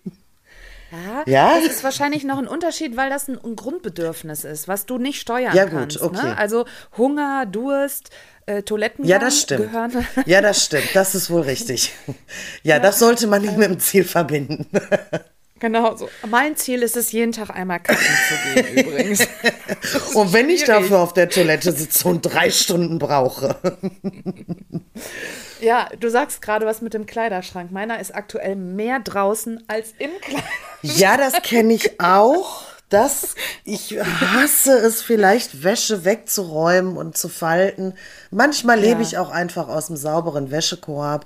Ja, 0.92 1.24
Ja? 1.25 1.60
das 1.60 1.75
ist 1.75 1.84
wahrscheinlich 1.84 2.24
noch 2.24 2.38
ein 2.38 2.48
Unterschied, 2.48 2.95
weil 2.98 3.10
das 3.10 3.28
ein, 3.28 3.38
Grundbedürfnis 3.56 4.44
ist, 4.44 4.68
was 4.68 4.86
du 4.86 4.98
nicht 4.98 5.19
steuern 5.22 5.56
Ja, 5.56 5.66
gut, 5.66 5.74
kannst. 5.74 6.01
okay. 6.01 6.25
Ne? 6.28 6.38
Also 6.38 6.66
Hunger, 6.98 7.45
Durst, 7.45 8.10
äh, 8.45 8.63
Toiletten 8.63 9.06
Ja, 9.06 9.19
das 9.19 9.42
stimmt. 9.42 9.72
gehören. 9.72 10.07
Ja, 10.25 10.42
das 10.42 10.63
stimmt. 10.66 10.89
Das 10.94 11.13
ist 11.16 11.30
wohl 11.30 11.42
richtig. 11.42 11.94
Ja, 12.63 12.80
das 12.80 13.00
sollte 13.00 13.28
man 13.28 13.42
nicht 13.42 13.57
mit 13.57 13.69
dem 13.69 13.80
Ziel 13.80 14.04
verbinden. 14.06 14.66
genau 15.60 15.95
so. 15.98 16.07
Mein 16.30 16.56
Ziel 16.56 16.81
ist 16.84 16.95
es, 16.95 17.12
jeden 17.12 17.33
Tag 17.33 17.50
einmal 17.50 17.80
kacken 17.81 18.06
zu 18.06 18.63
gehen, 18.63 18.78
übrigens. 18.88 19.28
Und 20.13 20.31
wenn 20.31 20.50
ich 20.50 20.62
schwierig. 20.62 20.83
dafür 20.83 21.00
auf 21.00 21.13
der 21.13 21.30
Toilette 21.30 21.72
sitze 21.74 22.07
und 22.07 22.22
drei 22.22 22.50
Stunden 22.50 22.98
brauche. 23.00 23.57
Ja, 25.59 25.88
du 26.00 26.09
sagst 26.09 26.42
gerade 26.42 26.65
was 26.65 26.81
mit 26.81 26.94
dem 26.94 27.06
Kleiderschrank. 27.06 27.71
Meiner 27.71 28.00
ist 28.00 28.13
aktuell 28.13 28.56
mehr 28.56 29.00
draußen 29.00 29.63
als 29.68 29.94
im 29.98 30.12
Kleiderschrank. 30.21 30.54
Ja, 30.83 31.18
das 31.18 31.42
kenne 31.42 31.74
ich 31.74 32.00
auch. 32.00 32.63
Das, 32.89 33.36
ich 33.65 33.98
hasse 34.00 34.71
es 34.77 35.01
vielleicht, 35.01 35.62
Wäsche 35.63 36.06
wegzuräumen 36.06 36.95
und 36.95 37.18
zu 37.18 37.27
falten. 37.27 37.94
Manchmal 38.31 38.80
lebe 38.80 39.01
Ja. 39.01 39.07
ich 39.07 39.18
auch 39.18 39.30
einfach 39.30 39.68
aus 39.68 39.88
dem 39.88 39.98
sauberen 39.98 40.51
Wäschekorb. 40.51 41.25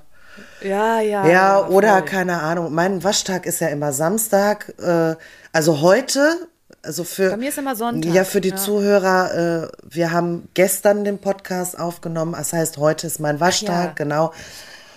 Ja, 0.64 1.02
ja. 1.02 1.28
Ja, 1.28 1.68
oder 1.68 1.98
voll. 2.00 2.06
keine 2.06 2.42
Ahnung. 2.42 2.74
Mein 2.74 3.04
Waschtag 3.04 3.46
ist 3.46 3.60
ja 3.62 3.68
immer 3.68 3.92
Samstag. 3.94 4.74
Äh, 4.80 5.16
also 5.54 5.82
heute, 5.82 6.48
also 6.84 7.04
für. 7.04 7.30
Bei 7.30 7.38
mir 7.38 7.50
ist 7.50 7.58
immer 7.58 7.76
Sonntag, 7.76 8.14
Ja, 8.14 8.24
für 8.24 8.42
die 8.42 8.50
ja. 8.50 8.56
Zuhörer, 8.56 9.66
äh, 9.66 9.68
wir 9.90 10.12
haben 10.12 10.48
gestern 10.54 11.04
den 11.04 11.20
Podcast 11.20 11.78
aufgenommen. 11.78 12.34
Das 12.34 12.54
heißt, 12.54 12.78
heute 12.78 13.08
ist 13.08 13.20
mein 13.20 13.40
Waschtag, 13.40 13.88
ja. 13.88 13.94
genau. 13.94 14.34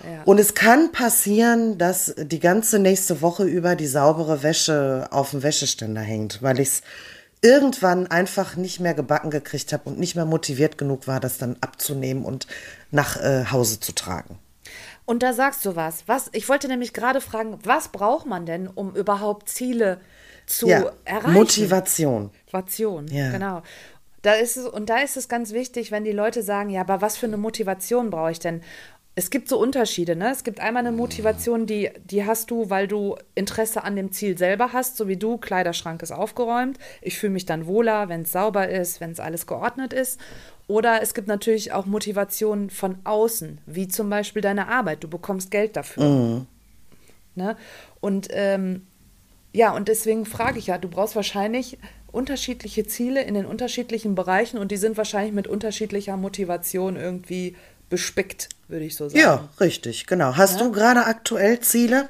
Ja. 0.03 0.23
Und 0.25 0.39
es 0.39 0.53
kann 0.53 0.91
passieren, 0.91 1.77
dass 1.77 2.13
die 2.17 2.39
ganze 2.39 2.79
nächste 2.79 3.21
Woche 3.21 3.43
über 3.43 3.75
die 3.75 3.87
saubere 3.87 4.43
Wäsche 4.43 5.07
auf 5.11 5.31
dem 5.31 5.41
Wäscheständer 5.41 6.01
hängt, 6.01 6.41
weil 6.41 6.59
ich 6.59 6.67
es 6.67 6.81
irgendwann 7.41 8.07
einfach 8.07 8.55
nicht 8.55 8.79
mehr 8.79 8.93
gebacken 8.93 9.29
gekriegt 9.29 9.71
habe 9.73 9.83
und 9.89 9.99
nicht 9.99 10.15
mehr 10.15 10.25
motiviert 10.25 10.77
genug 10.77 11.07
war, 11.07 11.19
das 11.19 11.37
dann 11.37 11.57
abzunehmen 11.61 12.25
und 12.25 12.47
nach 12.91 13.17
äh, 13.17 13.45
Hause 13.51 13.79
zu 13.79 13.93
tragen. 13.93 14.37
Und 15.05 15.21
da 15.21 15.33
sagst 15.33 15.63
du 15.65 15.75
was. 15.75 16.07
was. 16.07 16.29
Ich 16.33 16.49
wollte 16.49 16.67
nämlich 16.67 16.93
gerade 16.93 17.21
fragen, 17.21 17.59
was 17.63 17.89
braucht 17.89 18.25
man 18.25 18.45
denn, 18.45 18.67
um 18.67 18.95
überhaupt 18.95 19.49
Ziele 19.49 19.97
zu 19.97 20.01
ja, 20.61 20.91
erreichen? 21.05 21.33
Motivation. 21.33 22.29
Motivation, 22.51 23.07
Ja. 23.07 23.31
genau. 23.31 23.61
Da 24.21 24.33
ist 24.33 24.57
es, 24.57 24.65
und 24.65 24.89
da 24.89 24.97
ist 24.99 25.17
es 25.17 25.29
ganz 25.29 25.53
wichtig, 25.53 25.91
wenn 25.91 26.03
die 26.03 26.11
Leute 26.11 26.41
sagen, 26.41 26.71
ja, 26.71 26.81
aber 26.81 26.99
was 27.01 27.15
für 27.15 27.27
eine 27.27 27.37
Motivation 27.37 28.09
brauche 28.09 28.31
ich 28.31 28.39
denn? 28.39 28.61
Es 29.13 29.29
gibt 29.29 29.47
so 29.47 29.59
Unterschiede, 29.59 30.15
ne? 30.15 30.31
Es 30.31 30.43
gibt 30.43 30.59
einmal 30.59 30.85
eine 30.85 30.95
Motivation, 30.95 31.67
die, 31.67 31.91
die 32.03 32.25
hast 32.25 32.49
du, 32.51 32.69
weil 32.69 32.87
du 32.87 33.15
Interesse 33.35 33.83
an 33.83 33.95
dem 33.95 34.11
Ziel 34.11 34.37
selber 34.37 34.73
hast, 34.73 34.97
so 34.97 35.07
wie 35.07 35.15
du, 35.15 35.37
Kleiderschrank 35.37 36.01
ist 36.01 36.11
aufgeräumt. 36.11 36.79
Ich 37.01 37.17
fühle 37.19 37.33
mich 37.33 37.45
dann 37.45 37.65
wohler, 37.67 38.09
wenn 38.09 38.23
es 38.23 38.31
sauber 38.31 38.67
ist, 38.67 38.99
wenn 38.99 39.11
es 39.11 39.19
alles 39.19 39.45
geordnet 39.47 39.93
ist. 39.93 40.19
Oder 40.67 41.01
es 41.03 41.13
gibt 41.13 41.27
natürlich 41.27 41.71
auch 41.71 41.85
Motivationen 41.85 42.69
von 42.71 42.97
außen, 43.03 43.61
wie 43.67 43.87
zum 43.87 44.09
Beispiel 44.09 44.41
deine 44.41 44.67
Arbeit. 44.67 45.03
Du 45.03 45.07
bekommst 45.07 45.51
Geld 45.51 45.75
dafür. 45.77 46.45
Ne? 47.35 47.55
Und 48.01 48.27
ähm, 48.31 48.87
ja, 49.55 49.71
und 49.71 49.87
deswegen 49.87 50.25
frage 50.25 50.59
ich 50.59 50.67
ja, 50.67 50.77
du 50.77 50.89
brauchst 50.89 51.15
wahrscheinlich 51.15 51.77
unterschiedliche 52.11 52.85
Ziele 52.85 53.23
in 53.23 53.33
den 53.35 53.45
unterschiedlichen 53.45 54.13
Bereichen 54.13 54.57
und 54.57 54.69
die 54.69 54.77
sind 54.77 54.97
wahrscheinlich 54.97 55.33
mit 55.33 55.47
unterschiedlicher 55.47 56.17
Motivation 56.17 56.97
irgendwie 56.97 57.55
bespickt, 57.89 58.49
würde 58.67 58.85
ich 58.85 58.95
so 58.95 59.07
sagen. 59.07 59.19
Ja, 59.19 59.49
richtig, 59.61 60.07
genau. 60.07 60.35
Hast 60.35 60.59
du 60.59 60.71
gerade 60.71 61.05
aktuell 61.05 61.61
Ziele? 61.61 62.09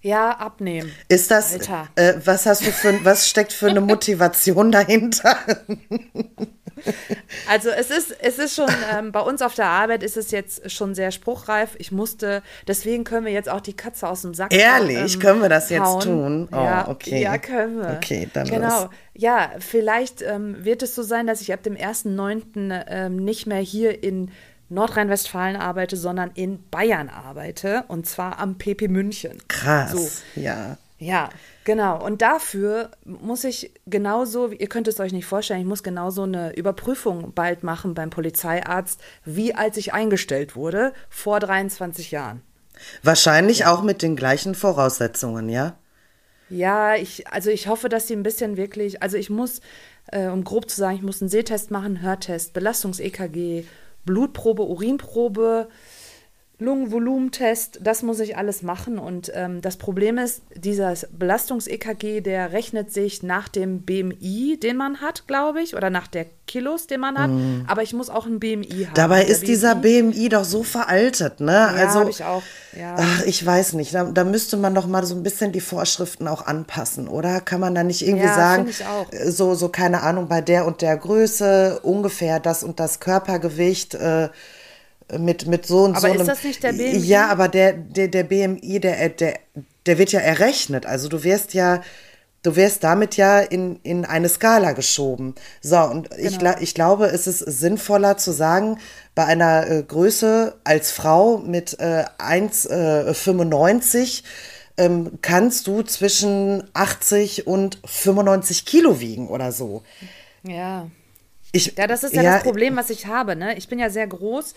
Ja, 0.00 0.32
abnehmen. 0.32 0.90
Ist 1.08 1.30
das, 1.30 1.52
Alter. 1.52 1.88
äh, 1.94 2.14
was 2.24 2.46
hast 2.46 2.66
du 2.66 2.72
für, 2.72 3.04
was 3.04 3.28
steckt 3.28 3.52
für 3.52 3.68
eine 3.68 3.80
Motivation 3.80 4.72
dahinter? 4.72 5.38
Also 7.48 7.68
es 7.70 7.90
ist, 7.90 8.16
es 8.20 8.38
ist 8.38 8.54
schon, 8.54 8.68
ähm, 8.96 9.12
bei 9.12 9.20
uns 9.20 9.42
auf 9.42 9.54
der 9.54 9.66
Arbeit 9.66 10.02
ist 10.02 10.16
es 10.16 10.30
jetzt 10.30 10.70
schon 10.70 10.94
sehr 10.94 11.10
spruchreif. 11.10 11.70
Ich 11.78 11.92
musste, 11.92 12.42
deswegen 12.66 13.04
können 13.04 13.26
wir 13.26 13.32
jetzt 13.32 13.48
auch 13.48 13.60
die 13.60 13.74
Katze 13.74 14.08
aus 14.08 14.22
dem 14.22 14.34
Sack 14.34 14.52
Ehrlich? 14.54 15.20
Können 15.20 15.42
wir 15.42 15.48
das 15.48 15.68
jetzt 15.70 15.82
hauen. 15.82 16.00
tun? 16.02 16.48
Oh, 16.52 16.56
ja, 16.56 16.88
okay. 16.88 17.22
Ja, 17.22 17.36
können 17.38 17.78
wir. 17.78 17.94
Okay, 17.96 18.28
dann 18.32 18.46
Genau. 18.48 18.82
los. 18.82 18.90
Ja, 19.14 19.50
vielleicht 19.58 20.22
ähm, 20.22 20.64
wird 20.64 20.82
es 20.82 20.94
so 20.94 21.02
sein, 21.02 21.26
dass 21.26 21.40
ich 21.40 21.52
ab 21.52 21.62
dem 21.62 21.74
1.9. 21.76 22.84
Ähm, 22.88 23.16
nicht 23.16 23.46
mehr 23.46 23.58
hier 23.60 24.02
in 24.02 24.30
Nordrhein-Westfalen 24.70 25.56
arbeite, 25.56 25.96
sondern 25.96 26.30
in 26.34 26.62
Bayern 26.70 27.08
arbeite. 27.08 27.84
Und 27.88 28.06
zwar 28.06 28.38
am 28.38 28.56
PP 28.58 28.88
München. 28.88 29.38
Krass. 29.48 29.92
So. 29.92 30.40
Ja. 30.40 30.78
Ja, 30.98 31.28
genau. 31.64 32.04
Und 32.04 32.22
dafür 32.22 32.90
muss 33.04 33.44
ich 33.44 33.72
genauso, 33.86 34.50
ihr 34.50 34.68
könnt 34.68 34.88
es 34.88 35.00
euch 35.00 35.12
nicht 35.12 35.26
vorstellen, 35.26 35.60
ich 35.60 35.66
muss 35.66 35.82
genauso 35.82 36.22
eine 36.22 36.54
Überprüfung 36.54 37.32
bald 37.34 37.62
machen 37.62 37.94
beim 37.94 38.10
Polizeiarzt, 38.10 39.00
wie 39.24 39.54
als 39.54 39.76
ich 39.76 39.92
eingestellt 39.92 40.56
wurde, 40.56 40.92
vor 41.08 41.40
23 41.40 42.10
Jahren. 42.10 42.42
Wahrscheinlich 43.02 43.66
auch 43.66 43.82
mit 43.82 44.02
den 44.02 44.16
gleichen 44.16 44.54
Voraussetzungen, 44.54 45.48
ja? 45.48 45.76
Ja, 46.50 46.94
ich, 46.94 47.26
also 47.28 47.50
ich 47.50 47.68
hoffe, 47.68 47.88
dass 47.88 48.06
die 48.06 48.14
ein 48.14 48.22
bisschen 48.22 48.56
wirklich, 48.56 49.02
also 49.02 49.16
ich 49.16 49.30
muss, 49.30 49.60
äh, 50.08 50.28
um 50.28 50.44
grob 50.44 50.68
zu 50.68 50.76
sagen, 50.76 50.96
ich 50.96 51.02
muss 51.02 51.22
einen 51.22 51.30
Sehtest 51.30 51.70
machen, 51.70 52.02
Hörtest, 52.02 52.52
Belastungs-EKG, 52.52 53.64
Blutprobe, 54.04 54.62
Urinprobe, 54.62 55.68
Lungenvolumentest, 56.58 57.80
das 57.82 58.02
muss 58.02 58.20
ich 58.20 58.36
alles 58.36 58.62
machen. 58.62 58.98
Und 58.98 59.32
ähm, 59.34 59.60
das 59.60 59.76
Problem 59.76 60.18
ist, 60.18 60.42
dieser 60.54 60.94
Belastungs-EKG, 61.10 62.20
der 62.20 62.52
rechnet 62.52 62.92
sich 62.92 63.24
nach 63.24 63.48
dem 63.48 63.82
BMI, 63.82 64.58
den 64.62 64.76
man 64.76 65.00
hat, 65.00 65.26
glaube 65.26 65.62
ich, 65.62 65.74
oder 65.74 65.90
nach 65.90 66.06
der 66.06 66.26
Kilos, 66.46 66.86
den 66.86 67.00
man 67.00 67.18
hat. 67.18 67.30
Aber 67.66 67.82
ich 67.82 67.92
muss 67.92 68.08
auch 68.08 68.26
ein 68.26 68.38
BMI 68.38 68.84
haben. 68.84 68.94
Dabei 68.94 69.24
ist 69.24 69.48
dieser 69.48 69.74
BMI 69.74 70.28
doch 70.28 70.44
so 70.44 70.62
veraltet, 70.62 71.40
ne? 71.40 71.52
Ja, 71.52 71.66
also, 71.68 72.08
ich 72.08 72.22
auch, 72.22 72.42
ja. 72.78 72.96
Ach, 72.98 73.22
ich 73.24 73.44
weiß 73.44 73.72
nicht. 73.72 73.92
Da, 73.92 74.04
da 74.04 74.22
müsste 74.24 74.56
man 74.56 74.74
doch 74.74 74.86
mal 74.86 75.04
so 75.04 75.16
ein 75.16 75.22
bisschen 75.24 75.50
die 75.50 75.60
Vorschriften 75.60 76.28
auch 76.28 76.46
anpassen, 76.46 77.08
oder? 77.08 77.40
Kann 77.40 77.60
man 77.60 77.74
da 77.74 77.82
nicht 77.82 78.06
irgendwie 78.06 78.26
Ja, 78.26 78.34
sagen, 78.34 78.68
äh, 79.10 79.30
so, 79.30 79.54
so, 79.54 79.70
keine 79.70 80.02
Ahnung, 80.02 80.28
bei 80.28 80.40
der 80.40 80.66
und 80.66 80.82
der 80.82 80.96
Größe 80.96 81.80
ungefähr 81.82 82.38
das 82.38 82.62
und 82.62 82.78
das 82.78 83.00
Körpergewicht, 83.00 83.94
äh, 83.94 84.28
mit, 85.18 85.46
mit 85.46 85.66
so 85.66 85.84
und 85.84 85.92
Aber 85.96 86.00
so 86.00 86.06
ist 86.08 86.14
einem. 86.20 86.26
das 86.26 86.44
nicht 86.44 86.62
der 86.62 86.72
BMI? 86.72 86.98
Ja, 86.98 87.28
aber 87.28 87.48
der, 87.48 87.72
der, 87.72 88.08
der 88.08 88.24
BMI, 88.24 88.80
der, 88.80 89.08
der, 89.10 89.34
der 89.86 89.98
wird 89.98 90.12
ja 90.12 90.20
errechnet. 90.20 90.86
Also 90.86 91.08
du 91.08 91.22
wirst 91.24 91.54
ja, 91.54 91.82
du 92.42 92.56
wirst 92.56 92.84
damit 92.84 93.16
ja 93.16 93.40
in, 93.40 93.80
in 93.82 94.04
eine 94.04 94.28
Skala 94.28 94.72
geschoben. 94.72 95.34
So, 95.62 95.78
und 95.80 96.08
ich, 96.18 96.38
Genau. 96.38 96.52
gla- 96.52 96.60
ich 96.60 96.74
glaube, 96.74 97.06
es 97.06 97.26
ist 97.26 97.38
sinnvoller 97.38 98.16
zu 98.16 98.32
sagen, 98.32 98.78
bei 99.14 99.24
einer 99.26 99.66
äh, 99.70 99.82
Größe 99.82 100.54
als 100.64 100.90
Frau 100.90 101.38
mit 101.38 101.78
äh, 101.80 102.04
1,95 102.18 104.22
ähm, 104.76 105.18
kannst 105.22 105.66
du 105.66 105.82
zwischen 105.82 106.64
80 106.74 107.46
und 107.46 107.78
95 107.84 108.66
Kilo 108.66 109.00
wiegen 109.00 109.28
oder 109.28 109.52
so. 109.52 109.82
Ja. 110.42 110.88
Ich, 111.52 111.74
ja, 111.78 111.86
das 111.86 112.02
ist 112.02 112.14
ja, 112.14 112.22
ja, 112.22 112.34
das 112.34 112.42
Problem, 112.42 112.74
was 112.74 112.90
ich 112.90 113.06
habe. 113.06 113.36
Ne? 113.36 113.56
Ich 113.56 113.68
bin 113.68 113.78
ja 113.78 113.88
sehr 113.88 114.08
groß 114.08 114.54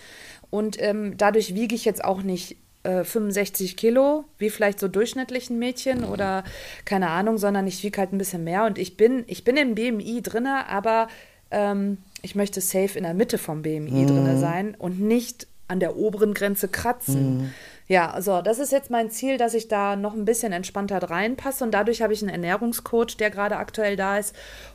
und 0.50 0.80
ähm, 0.80 1.16
dadurch 1.16 1.54
wiege 1.54 1.74
ich 1.74 1.84
jetzt 1.84 2.04
auch 2.04 2.22
nicht 2.22 2.56
äh, 2.84 3.04
65 3.04 3.76
Kilo, 3.76 4.24
wie 4.38 4.50
vielleicht 4.50 4.80
so 4.80 4.88
durchschnittlichen 4.88 5.58
Mädchen 5.58 6.04
oder 6.04 6.44
keine 6.84 7.10
Ahnung, 7.10 7.38
sondern 7.38 7.66
ich 7.66 7.82
wiege 7.82 7.98
halt 7.98 8.12
ein 8.12 8.18
bisschen 8.18 8.44
mehr 8.44 8.64
und 8.64 8.78
ich 8.78 8.96
bin, 8.96 9.24
ich 9.26 9.44
bin 9.44 9.56
im 9.56 9.74
BMI 9.74 10.22
drinne, 10.22 10.66
aber 10.68 11.08
ähm, 11.50 11.98
ich 12.22 12.34
möchte 12.34 12.60
safe 12.60 12.96
in 12.96 13.04
der 13.04 13.14
Mitte 13.14 13.38
vom 13.38 13.62
BMI 13.62 13.90
mhm. 13.90 14.06
drinne 14.06 14.38
sein 14.38 14.74
und 14.78 15.00
nicht 15.00 15.46
an 15.66 15.80
der 15.80 15.96
oberen 15.96 16.34
Grenze 16.34 16.68
kratzen. 16.68 17.38
Mhm. 17.38 17.52
Ja, 17.88 18.20
so, 18.20 18.42
das 18.42 18.58
ist 18.58 18.72
jetzt 18.72 18.90
mein 18.90 19.10
Ziel, 19.10 19.38
dass 19.38 19.54
ich 19.54 19.68
da 19.68 19.96
noch 19.96 20.14
ein 20.14 20.24
bisschen 20.24 20.52
entspannter 20.52 20.98
reinpasse 20.98 21.64
und 21.64 21.72
dadurch 21.72 22.02
habe 22.02 22.12
ich 22.12 22.22
einen 22.22 22.30
Ernährungscoach, 22.30 23.16
der 23.18 23.30
gerade 23.30 23.56
aktuell 23.56 23.96
da 23.96 24.18
ist 24.18 24.34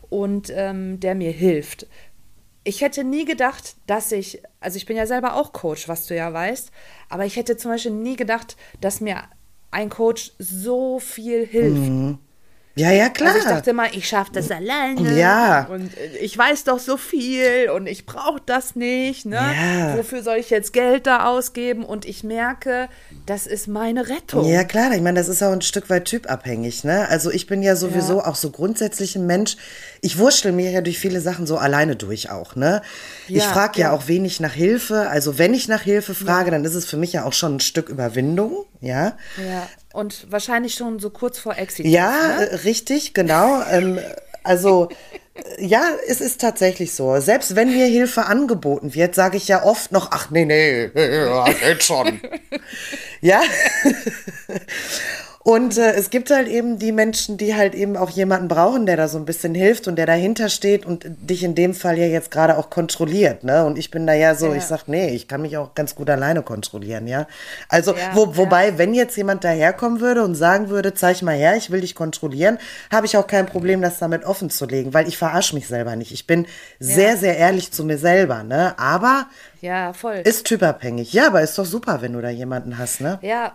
und 0.10 0.52
ähm, 0.56 1.00
der 1.00 1.16
mir 1.16 1.32
hilft. 1.32 1.88
Ich 2.64 2.82
hätte 2.82 3.04
nie 3.04 3.26
gedacht, 3.26 3.76
dass 3.88 4.12
ich, 4.12 4.42
also 4.60 4.78
ich 4.78 4.86
bin 4.86 4.96
ja 4.96 5.06
selber 5.06 5.36
auch 5.36 5.52
Coach, 5.52 5.90
was 5.90 6.06
du 6.06 6.16
ja 6.16 6.32
weißt, 6.32 6.72
aber 7.10 7.26
ich 7.26 7.36
hätte 7.36 7.58
zum 7.58 7.72
Beispiel 7.72 7.92
nie 7.92 8.16
gedacht, 8.16 8.56
dass 8.80 9.02
mir 9.02 9.24
ein 9.72 9.90
Coach 9.90 10.32
so 10.40 11.00
viel 11.00 11.46
hilft. 11.46 11.92
Mhm. 11.92 12.20
Ja, 12.76 12.90
ja, 12.90 13.10
klar. 13.10 13.34
Also 13.34 13.40
ich 13.40 13.54
dachte 13.54 13.70
immer, 13.70 13.94
ich 13.94 14.08
schaffe 14.08 14.32
das 14.34 14.50
alleine. 14.50 15.16
Ja. 15.20 15.68
Und 15.68 15.92
ich 16.20 16.36
weiß 16.36 16.64
doch 16.64 16.80
so 16.80 16.98
viel 16.98 17.70
und 17.70 17.86
ich 17.86 18.08
brauche 18.08 18.42
das 18.44 18.76
nicht. 18.76 19.28
Ne? 19.28 19.36
Ja. 19.36 19.96
Wofür 19.96 20.24
soll 20.24 20.38
ich 20.38 20.50
jetzt 20.50 20.74
Geld 20.74 21.06
da 21.06 21.28
ausgeben? 21.28 21.86
Und 21.86 22.06
ich 22.06 22.24
merke, 22.24 22.90
das 23.28 23.46
ist 23.46 23.68
meine 23.68 24.10
Rettung. 24.10 24.46
Ja, 24.46 24.64
klar. 24.64 24.92
Ich 24.96 25.02
meine, 25.02 25.20
das 25.20 25.28
ist 25.28 25.44
auch 25.44 25.52
ein 25.52 25.62
Stück 25.62 25.92
weit 25.92 26.06
typabhängig. 26.06 26.84
Ne? 26.84 27.08
Also 27.10 27.30
ich 27.30 27.46
bin 27.46 27.62
ja 27.62 27.76
sowieso 27.76 28.18
ja. 28.18 28.26
auch 28.26 28.36
so 28.36 28.50
grundsätzlich 28.50 29.16
ein 29.16 29.28
Mensch. 29.28 29.56
Ich 30.02 30.18
wurschtel 30.18 30.52
mir 30.52 30.72
ja 30.72 30.82
durch 30.82 30.98
viele 30.98 31.22
Sachen 31.22 31.46
so 31.46 31.58
alleine 31.58 31.96
durch 31.96 32.32
auch. 32.32 32.56
Ne? 32.56 32.82
Ja, 33.28 33.38
ich 33.38 33.44
frage 33.44 33.82
ja. 33.82 33.90
ja. 33.90 33.94
auch 33.94 34.08
wenig 34.08 34.40
nach 34.40 34.54
Hilfe. 34.54 35.10
Also 35.10 35.38
wenn 35.38 35.54
ich 35.54 35.68
nach 35.68 35.84
Hilfe 35.84 36.16
frage, 36.16 36.50
dann 36.50 36.66
ist 36.66 36.74
es 36.74 36.86
für 36.86 36.98
mich 36.98 37.14
ja 37.14 37.24
auch 37.24 37.34
schon 37.34 37.58
ein 37.58 37.60
Stück 37.60 37.90
Überwindung. 37.90 38.66
Ja. 38.82 39.16
Und 39.94 40.32
wahrscheinlich 40.32 40.74
schon 40.74 41.00
so 41.00 41.12
kurz 41.12 41.38
vor 41.38 41.56
Exit. 41.58 41.86
Ja, 41.86 42.12
ne? 42.40 42.50
Äh, 42.50 42.56
richtig, 42.56 43.14
genau. 43.14 43.62
ähm, 43.70 44.00
also 44.44 44.90
äh, 45.36 45.66
ja, 45.66 45.84
es 46.08 46.20
ist 46.20 46.42
tatsächlich 46.42 46.94
so. 46.94 47.20
Selbst 47.20 47.56
wenn 47.56 47.72
mir 47.72 47.86
Hilfe 47.86 48.26
angeboten 48.26 48.96
wird, 48.96 49.16
sage 49.16 49.38
ich 49.38 49.48
ja 49.48 49.64
oft 49.64 49.92
noch, 49.92 50.10
ach 50.12 50.32
nee, 50.32 50.46
nee, 50.46 50.88
geht 51.62 51.84
schon. 51.84 52.20
ja. 53.22 53.42
Und 55.44 55.78
äh, 55.78 55.92
es 55.94 56.10
gibt 56.10 56.32
halt 56.32 56.48
eben 56.48 56.80
die 56.80 56.94
Menschen, 56.94 57.38
die 57.38 57.54
halt 57.54 57.76
eben 57.76 57.98
auch 57.98 58.10
jemanden 58.10 58.48
brauchen, 58.48 58.86
der 58.86 58.96
da 58.96 59.10
so 59.10 59.18
ein 59.18 59.26
bisschen 59.26 59.54
hilft 59.54 59.90
und 59.90 59.98
der 59.98 60.06
dahinter 60.06 60.48
steht 60.48 60.86
und 60.86 61.04
dich 61.06 61.44
in 61.44 61.54
dem 61.54 61.74
Fall 61.74 61.98
ja 61.98 62.06
jetzt 62.06 62.32
gerade 62.32 62.58
auch 62.58 62.70
kontrolliert, 62.70 63.44
ne? 63.44 63.66
Und 63.66 63.78
ich 63.78 63.92
bin 63.92 64.08
da 64.08 64.14
ja 64.14 64.36
so, 64.36 64.48
ja. 64.48 64.56
ich 64.56 64.64
sag, 64.64 64.88
nee, 64.88 65.10
ich 65.10 65.28
kann 65.28 65.42
mich 65.42 65.58
auch 65.58 65.76
ganz 65.76 65.96
gut 65.96 66.10
alleine 66.10 66.44
kontrollieren, 66.44 67.08
ja. 67.08 67.28
Also, 67.68 67.92
ja, 67.92 68.12
wo, 68.14 68.38
wobei, 68.38 68.70
ja. 68.70 68.78
wenn 68.78 68.94
jetzt 68.94 69.18
jemand 69.18 69.44
daherkommen 69.44 70.00
würde 70.00 70.24
und 70.24 70.36
sagen 70.36 70.70
würde, 70.70 70.94
zeig 70.94 71.22
mal 71.22 71.36
her, 71.36 71.58
ich 71.58 71.72
will 71.72 71.82
dich 71.82 71.94
kontrollieren, 71.94 72.58
habe 72.90 73.06
ich 73.06 73.18
auch 73.18 73.28
kein 73.28 73.46
Problem, 73.46 73.82
das 73.82 74.00
damit 74.00 74.24
offen 74.24 74.50
zu 74.50 74.66
legen, 74.66 74.94
weil 74.94 75.10
ich 75.10 75.18
verarsche 75.18 75.56
mich 75.56 75.68
selber 75.68 75.98
nicht. 75.98 76.14
Ich 76.14 76.26
bin 76.26 76.48
sehr, 76.80 77.18
sehr 77.18 77.38
ehrlich 77.38 77.74
zu 77.74 77.84
mir 77.84 77.98
selber, 77.98 78.44
ne? 78.44 78.80
Aber 78.80 79.28
ja, 79.60 79.94
voll. 79.94 80.22
Ist 80.26 80.46
typabhängig. 80.46 81.14
Ja, 81.14 81.28
aber 81.28 81.42
ist 81.42 81.58
doch 81.58 81.66
super, 81.66 82.02
wenn 82.02 82.14
du 82.14 82.22
da 82.22 82.30
jemanden 82.30 82.78
hast, 82.78 83.00
ne? 83.00 83.18
Ja, 83.22 83.54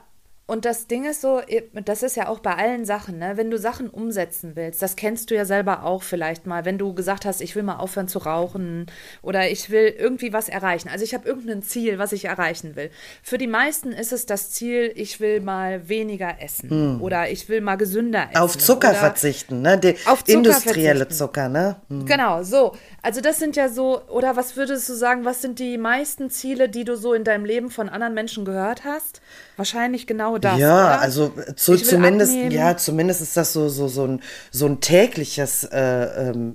und 0.51 0.65
das 0.65 0.87
Ding 0.87 1.05
ist 1.05 1.21
so, 1.21 1.43
das 1.85 2.03
ist 2.03 2.17
ja 2.17 2.27
auch 2.27 2.39
bei 2.39 2.55
allen 2.55 2.87
Sachen, 2.87 3.19
ne? 3.19 3.33
wenn 3.37 3.51
du 3.51 3.59
Sachen 3.59 3.91
umsetzen 3.91 4.53
willst, 4.55 4.81
das 4.81 4.97
kennst 4.97 5.31
du 5.31 5.35
ja 5.35 5.45
selber 5.45 5.85
auch 5.85 6.03
vielleicht 6.03 6.47
mal, 6.47 6.65
wenn 6.65 6.79
du 6.79 6.95
gesagt 6.95 7.27
hast, 7.27 7.43
ich 7.43 7.55
will 7.55 7.63
mal 7.63 7.77
aufhören 7.77 8.09
zu 8.09 8.19
rauchen 8.19 8.87
oder 9.21 9.51
ich 9.51 9.69
will 9.69 9.95
irgendwie 9.99 10.33
was 10.33 10.49
erreichen. 10.49 10.89
Also 10.89 11.05
ich 11.05 11.13
habe 11.13 11.29
irgendein 11.29 11.63
Ziel, 11.63 11.99
was 11.99 12.13
ich 12.13 12.25
erreichen 12.25 12.77
will. 12.77 12.91
Für 13.23 13.37
die 13.37 13.47
meisten 13.47 13.93
ist 13.93 14.11
es 14.11 14.25
das 14.25 14.51
Ziel, 14.51 14.91
ich 14.95 15.21
will 15.21 15.43
mal 15.43 15.87
weniger 15.91 16.37
essen 16.41 16.71
hm. 16.71 17.03
oder 17.03 17.31
ich 17.31 17.51
will 17.51 17.61
mal 17.61 17.77
gesünder 17.77 18.29
essen. 18.31 18.43
Auf 18.43 18.57
Zucker 18.57 18.95
verzichten, 18.95 19.61
ne? 19.61 19.77
Die 19.77 19.97
auf 20.07 20.25
Zucker 20.25 20.33
industrielle 20.39 21.01
verzichten. 21.01 21.27
Zucker, 21.27 21.49
ne? 21.51 21.77
Hm. 21.91 22.07
Genau, 22.07 22.43
so. 22.43 22.75
Also 23.03 23.21
das 23.21 23.39
sind 23.39 23.55
ja 23.55 23.69
so, 23.69 24.01
oder 24.09 24.35
was 24.35 24.57
würdest 24.57 24.89
du 24.89 24.95
sagen, 24.95 25.27
was 25.27 25.43
sind 25.43 25.59
die 25.59 25.77
meisten 25.77 26.31
Ziele, 26.31 26.71
die 26.71 26.85
du 26.85 26.97
so 26.97 27.13
in 27.13 27.25
deinem 27.25 27.45
Leben 27.45 27.71
von 27.71 27.91
anderen 27.91 28.15
Menschen 28.15 28.47
gehört 28.47 28.87
hast? 28.87 29.21
Wahrscheinlich 29.59 30.07
genau 30.07 30.39
das. 30.39 30.57
Ja, 30.59 30.87
oder? 30.87 31.01
also 31.01 31.33
zu, 31.57 31.77
zumindest, 31.77 32.33
abnehmen. 32.33 32.53
ja, 32.53 32.77
zumindest 32.77 33.21
ist 33.21 33.37
das 33.37 33.53
so, 33.53 33.69
so, 33.69 33.89
so, 33.89 34.07
ein, 34.07 34.21
so 34.53 34.67
ein 34.67 34.81
tägliches 34.81 35.65
äh, 35.65 36.31
ähm, 36.31 36.55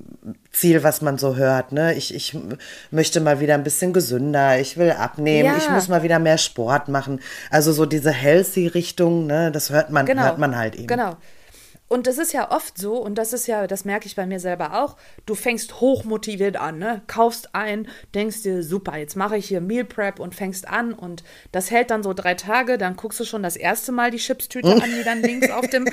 Ziel, 0.53 0.83
was 0.83 1.01
man 1.01 1.17
so 1.17 1.35
hört. 1.35 1.73
Ne? 1.73 1.95
Ich, 1.95 2.15
ich 2.15 2.37
möchte 2.91 3.19
mal 3.19 3.41
wieder 3.41 3.55
ein 3.55 3.63
bisschen 3.63 3.91
gesünder, 3.91 4.57
ich 4.57 4.77
will 4.77 4.91
abnehmen, 4.91 5.49
ja. 5.49 5.57
ich 5.57 5.69
muss 5.69 5.89
mal 5.89 6.01
wieder 6.01 6.17
mehr 6.19 6.37
Sport 6.37 6.87
machen. 6.87 7.19
Also 7.49 7.73
so 7.73 7.85
diese 7.85 8.11
healthy-Richtung, 8.11 9.27
ne, 9.27 9.51
das 9.51 9.69
hört 9.69 9.89
man, 9.89 10.05
genau. 10.05 10.23
hört 10.23 10.37
man 10.37 10.55
halt 10.55 10.75
eben. 10.75 10.87
Genau. 10.87 11.17
Und 11.93 12.07
das 12.07 12.17
ist 12.17 12.33
ja 12.33 12.49
oft 12.49 12.75
so, 12.75 12.95
und 12.95 13.19
das 13.19 13.33
ist 13.33 13.45
ja, 13.45 13.67
das 13.67 13.85
merke 13.85 14.07
ich 14.07 14.15
bei 14.15 14.25
mir 14.25 14.39
selber 14.39 14.81
auch, 14.81 14.97
du 15.27 15.35
fängst 15.35 15.79
hochmotiviert 15.79 16.57
an, 16.57 16.79
ne? 16.79 17.03
kaufst 17.05 17.53
ein, 17.53 17.87
denkst 18.15 18.41
dir, 18.41 18.63
super, 18.63 18.97
jetzt 18.97 19.15
mache 19.15 19.37
ich 19.37 19.47
hier 19.47 19.61
Meal 19.61 19.85
Prep 19.85 20.19
und 20.19 20.33
fängst 20.33 20.67
an 20.67 20.93
und 20.93 21.23
das 21.51 21.69
hält 21.69 21.91
dann 21.91 22.01
so 22.01 22.13
drei 22.13 22.33
Tage, 22.33 22.79
dann 22.79 22.95
guckst 22.95 23.19
du 23.19 23.25
schon 23.25 23.43
das 23.43 23.55
erste 23.55 23.91
Mal 23.91 24.09
die 24.09 24.17
Chipstüte 24.17 24.73
an, 24.73 24.89
die 24.97 25.03
dann 25.03 25.21
links 25.21 25.51
auf 25.51 25.67
dem 25.67 25.85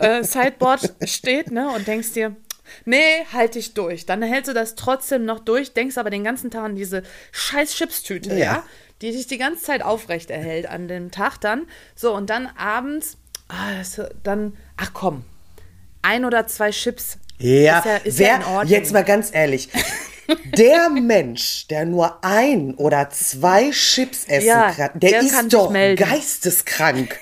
äh, 0.00 0.22
Sideboard 0.22 0.96
steht, 1.06 1.50
ne? 1.50 1.70
Und 1.70 1.86
denkst 1.86 2.12
dir, 2.12 2.36
nee, 2.84 3.24
halt 3.32 3.54
dich 3.54 3.72
durch. 3.72 4.04
Dann 4.04 4.20
hältst 4.20 4.50
du 4.50 4.52
das 4.52 4.74
trotzdem 4.74 5.24
noch 5.24 5.40
durch, 5.40 5.72
denkst 5.72 5.96
aber 5.96 6.10
den 6.10 6.24
ganzen 6.24 6.50
Tag 6.50 6.64
an 6.64 6.76
diese 6.76 7.04
scheiß 7.30 7.74
Chipstüte, 7.74 8.34
ja. 8.34 8.36
ja? 8.36 8.64
Die 9.00 9.12
dich 9.12 9.28
die 9.28 9.38
ganze 9.38 9.62
Zeit 9.62 9.82
aufrecht 9.82 10.30
erhält 10.30 10.66
an 10.66 10.88
dem 10.88 11.10
Tag 11.10 11.38
dann. 11.38 11.66
So, 11.96 12.14
und 12.14 12.28
dann 12.28 12.48
abends 12.58 13.16
das, 13.78 14.00
dann, 14.22 14.56
ach 14.76 14.90
komm, 14.92 15.24
ein 16.02 16.24
oder 16.24 16.46
zwei 16.46 16.70
Chips. 16.70 17.18
Ja, 17.38 17.78
ist 17.78 17.84
ja, 17.84 17.96
ist 17.96 18.18
wer, 18.18 18.40
ja 18.40 18.62
jetzt 18.64 18.92
mal 18.92 19.04
ganz 19.04 19.30
ehrlich. 19.32 19.68
der 20.56 20.90
Mensch, 20.90 21.66
der 21.68 21.84
nur 21.84 22.24
ein 22.24 22.74
oder 22.74 23.10
zwei 23.10 23.70
Chips 23.70 24.24
essen 24.26 24.46
ja, 24.46 24.72
kann, 24.72 24.98
der, 24.98 25.10
der 25.10 25.20
ist 25.20 25.32
kann 25.32 25.48
doch 25.48 25.72
geisteskrank. 25.72 27.18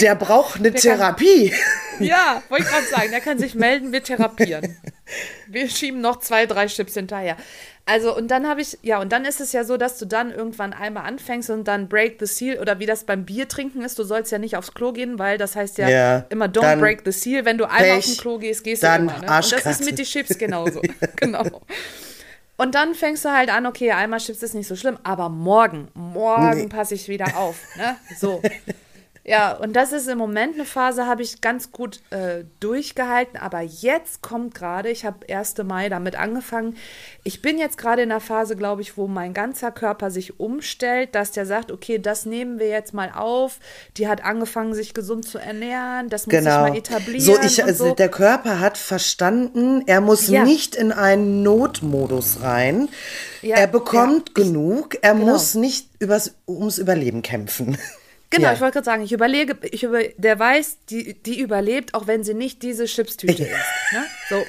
Der 0.00 0.16
braucht 0.16 0.58
eine 0.58 0.72
der 0.72 0.80
Therapie. 0.80 1.50
Kann, 1.50 2.06
ja, 2.06 2.42
wollte 2.48 2.64
ich 2.64 2.70
gerade 2.70 2.86
sagen, 2.86 3.10
der 3.12 3.20
kann 3.20 3.38
sich 3.38 3.54
melden, 3.54 3.92
wir 3.92 4.02
therapieren. 4.02 4.76
Wir 5.48 5.68
schieben 5.68 6.00
noch 6.00 6.20
zwei, 6.20 6.46
drei 6.46 6.66
Chips 6.66 6.94
hinterher. 6.94 7.36
Also, 7.86 8.14
und 8.14 8.28
dann 8.28 8.46
habe 8.46 8.60
ich, 8.60 8.78
ja, 8.82 9.00
und 9.00 9.12
dann 9.12 9.24
ist 9.24 9.40
es 9.40 9.52
ja 9.52 9.64
so, 9.64 9.78
dass 9.78 9.96
du 9.96 10.04
dann 10.04 10.30
irgendwann 10.30 10.74
einmal 10.74 11.06
anfängst 11.06 11.48
und 11.48 11.66
dann 11.66 11.88
break 11.88 12.16
the 12.20 12.26
seal 12.26 12.58
oder 12.58 12.78
wie 12.80 12.86
das 12.86 13.04
beim 13.04 13.24
Bier 13.24 13.48
trinken 13.48 13.80
ist, 13.80 13.98
du 13.98 14.04
sollst 14.04 14.30
ja 14.30 14.38
nicht 14.38 14.56
aufs 14.56 14.74
Klo 14.74 14.92
gehen, 14.92 15.18
weil 15.18 15.38
das 15.38 15.56
heißt 15.56 15.78
ja, 15.78 15.88
ja 15.88 16.26
immer 16.28 16.46
don't 16.46 16.76
break 16.76 17.00
the 17.06 17.12
seal. 17.12 17.46
Wenn 17.46 17.56
du 17.56 17.64
einmal 17.64 17.98
aufs 17.98 18.18
Klo 18.18 18.38
gehst, 18.38 18.62
gehst 18.62 18.82
du 18.82 18.86
immer. 18.86 19.12
Ne? 19.12 19.20
Und 19.20 19.28
das 19.28 19.52
ist 19.52 19.84
mit 19.84 19.98
den 19.98 20.04
Chips 20.04 20.36
genauso. 20.36 20.82
genau. 21.16 21.62
Und 22.58 22.74
dann 22.74 22.94
fängst 22.94 23.24
du 23.24 23.30
halt 23.30 23.50
an, 23.50 23.66
okay, 23.66 23.92
einmal 23.92 24.18
Chips 24.18 24.42
ist 24.42 24.54
nicht 24.54 24.66
so 24.66 24.74
schlimm, 24.76 24.98
aber 25.04 25.28
morgen, 25.28 25.88
morgen 25.94 26.58
nee. 26.58 26.66
passe 26.66 26.94
ich 26.94 27.08
wieder 27.08 27.36
auf. 27.36 27.56
Ne? 27.76 27.96
So. 28.18 28.42
Ja, 29.28 29.52
und 29.52 29.76
das 29.76 29.92
ist 29.92 30.08
im 30.08 30.16
Moment 30.16 30.54
eine 30.54 30.64
Phase, 30.64 31.06
habe 31.06 31.20
ich 31.20 31.42
ganz 31.42 31.70
gut 31.70 32.00
äh, 32.08 32.44
durchgehalten. 32.60 33.38
Aber 33.38 33.60
jetzt 33.60 34.22
kommt 34.22 34.54
gerade, 34.54 34.88
ich 34.88 35.04
habe 35.04 35.28
1. 35.28 35.58
Mai 35.64 35.90
damit 35.90 36.16
angefangen. 36.16 36.76
Ich 37.24 37.42
bin 37.42 37.58
jetzt 37.58 37.76
gerade 37.76 38.00
in 38.00 38.10
einer 38.10 38.22
Phase, 38.22 38.56
glaube 38.56 38.80
ich, 38.80 38.96
wo 38.96 39.06
mein 39.06 39.34
ganzer 39.34 39.70
Körper 39.70 40.10
sich 40.10 40.40
umstellt, 40.40 41.14
dass 41.14 41.30
der 41.30 41.44
sagt, 41.44 41.70
okay, 41.70 41.98
das 41.98 42.24
nehmen 42.24 42.58
wir 42.58 42.68
jetzt 42.68 42.94
mal 42.94 43.12
auf. 43.14 43.58
Die 43.98 44.08
hat 44.08 44.24
angefangen, 44.24 44.72
sich 44.72 44.94
gesund 44.94 45.26
zu 45.26 45.36
ernähren. 45.36 46.08
Das 46.08 46.26
muss 46.26 46.32
genau. 46.32 46.64
ich 46.64 46.70
mal 46.70 46.78
etablieren. 46.78 47.20
So, 47.20 47.38
ich, 47.38 47.62
also 47.62 47.88
so. 47.88 47.94
der 47.94 48.08
Körper 48.08 48.60
hat 48.60 48.78
verstanden, 48.78 49.82
er 49.86 50.00
muss 50.00 50.28
ja. 50.28 50.42
nicht 50.42 50.74
in 50.74 50.90
einen 50.90 51.42
Notmodus 51.42 52.40
rein. 52.40 52.88
Ja, 53.42 53.56
er 53.56 53.66
bekommt 53.66 54.30
ja, 54.30 54.42
genug, 54.42 54.96
er 55.02 55.12
genau. 55.12 55.32
muss 55.32 55.54
nicht 55.54 55.90
übers, 55.98 56.32
ums 56.46 56.78
Überleben 56.78 57.20
kämpfen. 57.20 57.76
Genau, 58.30 58.48
ja. 58.48 58.52
ich 58.52 58.60
wollte 58.60 58.74
gerade 58.74 58.84
sagen, 58.84 59.02
ich 59.02 59.12
überlege, 59.12 59.56
ich 59.62 59.84
über, 59.84 60.02
der 60.16 60.38
weiß, 60.38 60.78
die, 60.90 61.14
die 61.14 61.40
überlebt, 61.40 61.94
auch 61.94 62.06
wenn 62.06 62.24
sie 62.24 62.34
nicht 62.34 62.62
diese 62.62 62.84
Chipstüte 62.84 63.42
isst. 63.44 63.92
Ne? 63.92 64.04
So. 64.28 64.44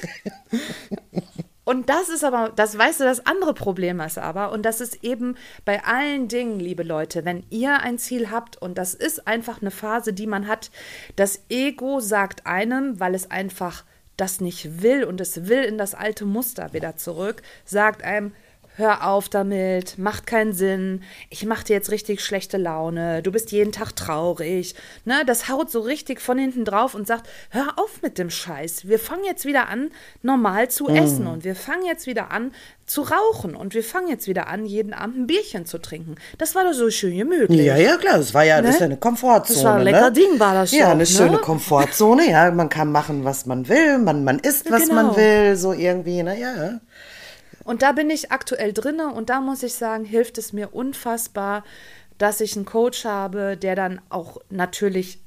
Und 1.63 1.87
das 1.89 2.09
ist 2.09 2.23
aber, 2.23 2.51
das 2.55 2.77
weißt 2.77 2.99
du, 2.99 3.03
das 3.03 3.25
andere 3.27 3.53
Problem 3.53 3.99
ist 3.99 4.17
aber, 4.17 4.51
und 4.51 4.63
das 4.63 4.81
ist 4.81 5.03
eben 5.03 5.37
bei 5.65 5.83
allen 5.83 6.27
Dingen, 6.27 6.59
liebe 6.59 6.81
Leute, 6.81 7.25
wenn 7.25 7.45
ihr 7.51 7.81
ein 7.81 7.99
Ziel 7.99 8.31
habt, 8.31 8.57
und 8.57 8.77
das 8.77 8.95
ist 8.95 9.27
einfach 9.27 9.61
eine 9.61 9.69
Phase, 9.69 10.11
die 10.11 10.25
man 10.25 10.47
hat, 10.47 10.71
das 11.15 11.43
Ego 11.47 11.99
sagt 11.99 12.47
einem, 12.47 12.99
weil 12.99 13.13
es 13.13 13.29
einfach 13.29 13.85
das 14.17 14.41
nicht 14.41 14.81
will 14.81 15.03
und 15.03 15.21
es 15.21 15.47
will 15.47 15.63
in 15.63 15.77
das 15.77 15.93
alte 15.93 16.25
Muster 16.25 16.73
wieder 16.73 16.97
zurück, 16.97 17.43
sagt 17.65 18.03
einem, 18.03 18.33
hör 18.79 19.05
auf 19.07 19.29
damit, 19.29 19.97
macht 19.99 20.25
keinen 20.25 20.53
Sinn, 20.53 21.03
ich 21.29 21.45
mach 21.45 21.63
dir 21.63 21.73
jetzt 21.73 21.91
richtig 21.91 22.21
schlechte 22.21 22.57
Laune, 22.57 23.21
du 23.21 23.31
bist 23.31 23.51
jeden 23.51 23.71
Tag 23.71 23.95
traurig. 23.95 24.73
Ne, 25.05 25.23
das 25.25 25.49
haut 25.49 25.69
so 25.69 25.81
richtig 25.81 26.21
von 26.21 26.37
hinten 26.37 26.65
drauf 26.65 26.95
und 26.95 27.05
sagt, 27.05 27.29
hör 27.49 27.73
auf 27.77 28.01
mit 28.01 28.17
dem 28.17 28.29
Scheiß. 28.29 28.87
Wir 28.87 28.97
fangen 28.97 29.25
jetzt 29.25 29.45
wieder 29.45 29.67
an, 29.67 29.91
normal 30.21 30.69
zu 30.69 30.87
essen 30.87 31.27
und 31.27 31.43
wir 31.43 31.55
fangen 31.55 31.85
jetzt 31.85 32.07
wieder 32.07 32.31
an, 32.31 32.51
zu 32.85 33.01
rauchen 33.03 33.55
und 33.55 33.75
wir 33.75 33.83
fangen 33.83 34.07
jetzt 34.07 34.27
wieder 34.27 34.47
an, 34.47 34.65
jeden 34.65 34.93
Abend 34.93 35.17
ein 35.19 35.27
Bierchen 35.27 35.65
zu 35.65 35.77
trinken. 35.77 36.15
Das 36.39 36.55
war 36.55 36.63
doch 36.63 36.73
so 36.73 36.89
schön 36.89 37.15
gemütlich. 37.17 37.61
Ja, 37.65 37.75
ja, 37.77 37.97
klar, 37.97 38.17
das 38.17 38.33
war 38.33 38.43
ja, 38.45 38.61
das 38.61 38.75
ist 38.75 38.79
ja 38.79 38.85
eine 38.85 38.97
Komfortzone. 38.97 39.55
Das 39.57 39.63
war 39.65 39.75
ein 39.75 39.83
lecker 39.83 40.09
ne? 40.09 40.11
Ding, 40.13 40.39
war 40.39 40.53
das 40.55 40.71
Ja, 40.71 40.85
doch, 40.85 40.91
eine 40.91 40.99
ne? 40.99 41.05
schöne 41.05 41.37
Komfortzone, 41.37 42.31
ja, 42.31 42.49
man 42.49 42.69
kann 42.69 42.91
machen, 42.91 43.25
was 43.25 43.45
man 43.45 43.67
will, 43.67 43.99
man, 43.99 44.23
man 44.23 44.39
isst, 44.39 44.71
was 44.71 44.87
man 44.87 45.07
Genau. 45.09 45.17
will, 45.17 45.55
so 45.55 45.73
irgendwie, 45.73 46.23
ne, 46.23 46.39
ja. 46.39 46.79
Und 47.69 47.83
da 47.83 47.91
bin 47.91 48.09
ich 48.09 48.31
aktuell 48.31 48.73
drinne 48.73 49.13
und 49.13 49.29
da 49.29 49.41
muss 49.41 49.61
ich 49.61 49.75
sagen, 49.75 50.03
hilft 50.03 50.39
es 50.39 50.53
mir 50.53 50.73
unfassbar, 50.73 51.63
dass 52.17 52.41
ich 52.41 52.55
einen 52.55 52.65
Coach 52.65 53.05
habe, 53.05 53.57
der 53.57 53.75
dann 53.75 54.01
auch 54.09 54.37
natürlich 54.49 55.19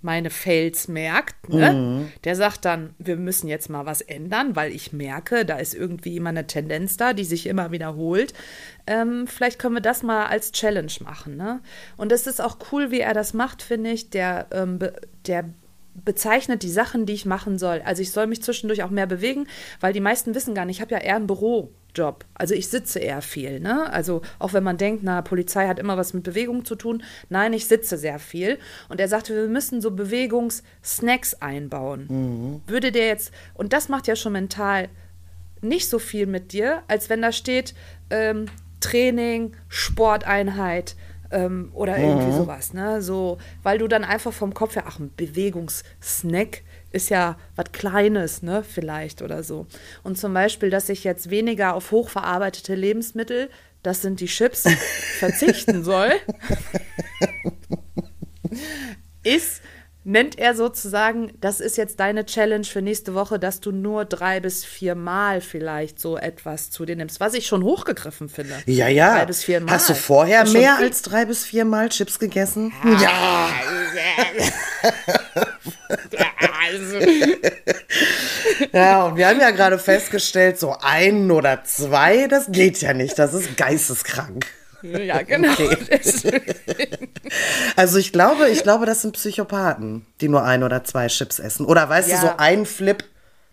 meine 0.00 0.30
Fails 0.30 0.88
merkt. 0.88 1.50
Ne? 1.50 2.08
Der 2.24 2.36
sagt 2.36 2.64
dann, 2.64 2.94
wir 2.98 3.16
müssen 3.16 3.48
jetzt 3.48 3.68
mal 3.68 3.84
was 3.84 4.00
ändern, 4.00 4.56
weil 4.56 4.72
ich 4.72 4.94
merke, 4.94 5.44
da 5.44 5.58
ist 5.58 5.74
irgendwie 5.74 6.16
immer 6.16 6.30
eine 6.30 6.46
Tendenz 6.46 6.96
da, 6.96 7.12
die 7.12 7.24
sich 7.24 7.46
immer 7.46 7.70
wiederholt. 7.70 8.32
Ähm, 8.86 9.26
vielleicht 9.26 9.58
können 9.58 9.74
wir 9.74 9.82
das 9.82 10.02
mal 10.02 10.24
als 10.24 10.52
Challenge 10.52 10.92
machen. 11.04 11.36
Ne? 11.36 11.60
Und 11.98 12.12
es 12.12 12.26
ist 12.26 12.40
auch 12.40 12.56
cool, 12.72 12.90
wie 12.90 13.00
er 13.00 13.12
das 13.12 13.34
macht, 13.34 13.60
finde 13.60 13.90
ich. 13.90 14.08
Der, 14.08 14.46
ähm, 14.52 14.78
be- 14.78 14.94
der 15.26 15.44
bezeichnet 16.02 16.62
die 16.62 16.70
Sachen, 16.70 17.04
die 17.04 17.12
ich 17.12 17.26
machen 17.26 17.58
soll. 17.58 17.82
Also 17.84 18.00
ich 18.00 18.10
soll 18.10 18.26
mich 18.26 18.42
zwischendurch 18.42 18.84
auch 18.84 18.90
mehr 18.90 19.06
bewegen, 19.06 19.46
weil 19.80 19.92
die 19.92 20.00
meisten 20.00 20.34
wissen 20.34 20.54
gar 20.54 20.64
nicht, 20.64 20.78
ich 20.78 20.80
habe 20.80 20.94
ja 20.94 21.00
eher 21.02 21.16
einen 21.16 21.26
Bürojob. 21.92 22.24
Also 22.34 22.54
ich 22.54 22.68
sitze 22.68 22.98
eher 22.98 23.22
viel, 23.22 23.60
ne? 23.60 23.92
Also 23.92 24.22
auch 24.38 24.52
wenn 24.52 24.64
man 24.64 24.76
denkt, 24.76 25.02
na, 25.02 25.22
Polizei 25.22 25.66
hat 25.66 25.78
immer 25.78 25.96
was 25.96 26.14
mit 26.14 26.24
Bewegung 26.24 26.64
zu 26.64 26.74
tun. 26.74 27.02
Nein, 27.28 27.52
ich 27.52 27.66
sitze 27.66 27.96
sehr 27.96 28.18
viel. 28.18 28.58
Und 28.88 29.00
er 29.00 29.08
sagte, 29.08 29.34
wir 29.34 29.48
müssen 29.48 29.80
so 29.80 29.90
Bewegungssnacks 29.90 31.34
einbauen. 31.34 32.62
Würde 32.66 32.92
der 32.92 33.06
jetzt, 33.06 33.32
und 33.54 33.72
das 33.72 33.88
macht 33.88 34.06
ja 34.06 34.16
schon 34.16 34.32
mental 34.32 34.88
nicht 35.60 35.88
so 35.88 35.98
viel 35.98 36.26
mit 36.26 36.52
dir, 36.52 36.82
als 36.88 37.10
wenn 37.10 37.22
da 37.22 37.32
steht 37.32 37.74
ähm, 38.08 38.46
Training, 38.80 39.54
Sporteinheit 39.68 40.96
ähm, 41.30 41.70
oder 41.74 41.98
irgendwie 41.98 42.32
sowas, 42.32 42.72
ne? 42.72 43.02
So, 43.02 43.38
weil 43.62 43.78
du 43.78 43.88
dann 43.88 44.04
einfach 44.04 44.32
vom 44.32 44.54
Kopf 44.54 44.76
her, 44.76 44.84
ach, 44.86 44.98
ein 44.98 45.12
Bewegungssnack 45.16 46.62
ist 46.92 47.08
ja 47.10 47.36
was 47.56 47.72
Kleines, 47.72 48.42
ne? 48.42 48.62
Vielleicht 48.62 49.22
oder 49.22 49.42
so. 49.42 49.66
Und 50.02 50.18
zum 50.18 50.34
Beispiel, 50.34 50.70
dass 50.70 50.88
ich 50.88 51.04
jetzt 51.04 51.30
weniger 51.30 51.74
auf 51.74 51.90
hochverarbeitete 51.90 52.74
Lebensmittel, 52.74 53.50
das 53.82 54.02
sind 54.02 54.20
die 54.20 54.26
Chips, 54.26 54.64
verzichten 55.18 55.84
soll, 55.84 56.12
ist, 59.22 59.62
nennt 60.04 60.38
er 60.38 60.54
sozusagen, 60.54 61.32
das 61.40 61.60
ist 61.60 61.76
jetzt 61.76 62.00
deine 62.00 62.24
Challenge 62.24 62.64
für 62.64 62.82
nächste 62.82 63.14
Woche, 63.14 63.38
dass 63.38 63.60
du 63.60 63.70
nur 63.70 64.04
drei 64.04 64.40
bis 64.40 64.64
vier 64.64 64.94
Mal 64.94 65.40
vielleicht 65.40 66.00
so 66.00 66.16
etwas 66.16 66.70
zu 66.70 66.86
dir 66.86 66.96
nimmst, 66.96 67.20
was 67.20 67.34
ich 67.34 67.46
schon 67.46 67.62
hochgegriffen 67.62 68.28
finde. 68.28 68.54
Ja, 68.66 68.88
ja. 68.88 69.16
Drei 69.16 69.26
bis 69.26 69.44
vier 69.44 69.60
Mal. 69.60 69.72
Hast 69.72 69.88
du 69.90 69.94
vorher 69.94 70.46
mehr 70.48 70.76
viel. 70.76 70.86
als 70.86 71.02
drei 71.02 71.24
bis 71.26 71.44
vier 71.44 71.64
Mal 71.64 71.88
Chips 71.90 72.18
gegessen? 72.18 72.72
Ja. 73.00 73.50
also, 76.66 76.96
Ja, 78.72 79.04
und 79.04 79.16
wir 79.16 79.28
haben 79.28 79.40
ja 79.40 79.50
gerade 79.50 79.78
festgestellt, 79.78 80.58
so 80.58 80.76
ein 80.80 81.30
oder 81.30 81.64
zwei, 81.64 82.26
das 82.26 82.46
geht 82.50 82.80
ja 82.80 82.92
nicht. 82.94 83.18
Das 83.18 83.34
ist 83.34 83.56
geisteskrank. 83.56 84.46
Ja, 84.82 85.22
genau. 85.22 85.54
Deswegen. 85.90 87.08
Also 87.76 87.98
ich 87.98 88.12
glaube, 88.12 88.48
ich 88.48 88.62
glaube, 88.62 88.86
das 88.86 89.02
sind 89.02 89.12
Psychopathen, 89.12 90.06
die 90.20 90.28
nur 90.28 90.42
ein 90.44 90.62
oder 90.62 90.84
zwei 90.84 91.06
Chips 91.08 91.38
essen. 91.38 91.66
Oder 91.66 91.88
weißt 91.88 92.08
Ja. 92.08 92.20
du, 92.20 92.26
so 92.28 92.32
ein 92.38 92.66
Flip. 92.66 93.04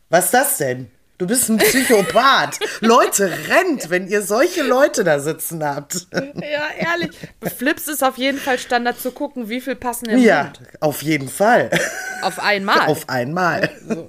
Was 0.09 0.25
ist 0.25 0.33
das 0.33 0.57
denn? 0.57 0.91
Du 1.17 1.25
bist 1.25 1.49
ein 1.49 1.57
Psychopath. 1.57 2.59
Leute, 2.81 3.31
rennt, 3.49 3.89
wenn 3.89 4.07
ihr 4.07 4.21
solche 4.21 4.61
Leute 4.61 5.03
da 5.03 5.19
sitzen 5.19 5.63
habt. 5.65 6.05
Ja, 6.13 6.67
ehrlich. 6.77 7.09
Flips 7.57 7.87
ist 7.87 8.03
auf 8.03 8.17
jeden 8.19 8.37
Fall 8.37 8.59
Standard 8.59 8.99
zu 8.99 9.11
gucken, 9.11 9.49
wie 9.49 9.59
viel 9.59 9.75
passen 9.75 10.09
im 10.09 10.19
Ja, 10.19 10.43
Mund. 10.43 10.59
auf 10.79 11.01
jeden 11.01 11.27
Fall. 11.27 11.71
Auf 12.21 12.39
einmal. 12.39 12.87
Auf 12.87 13.09
einmal. 13.09 13.69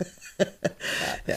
Ja, 1.26 1.34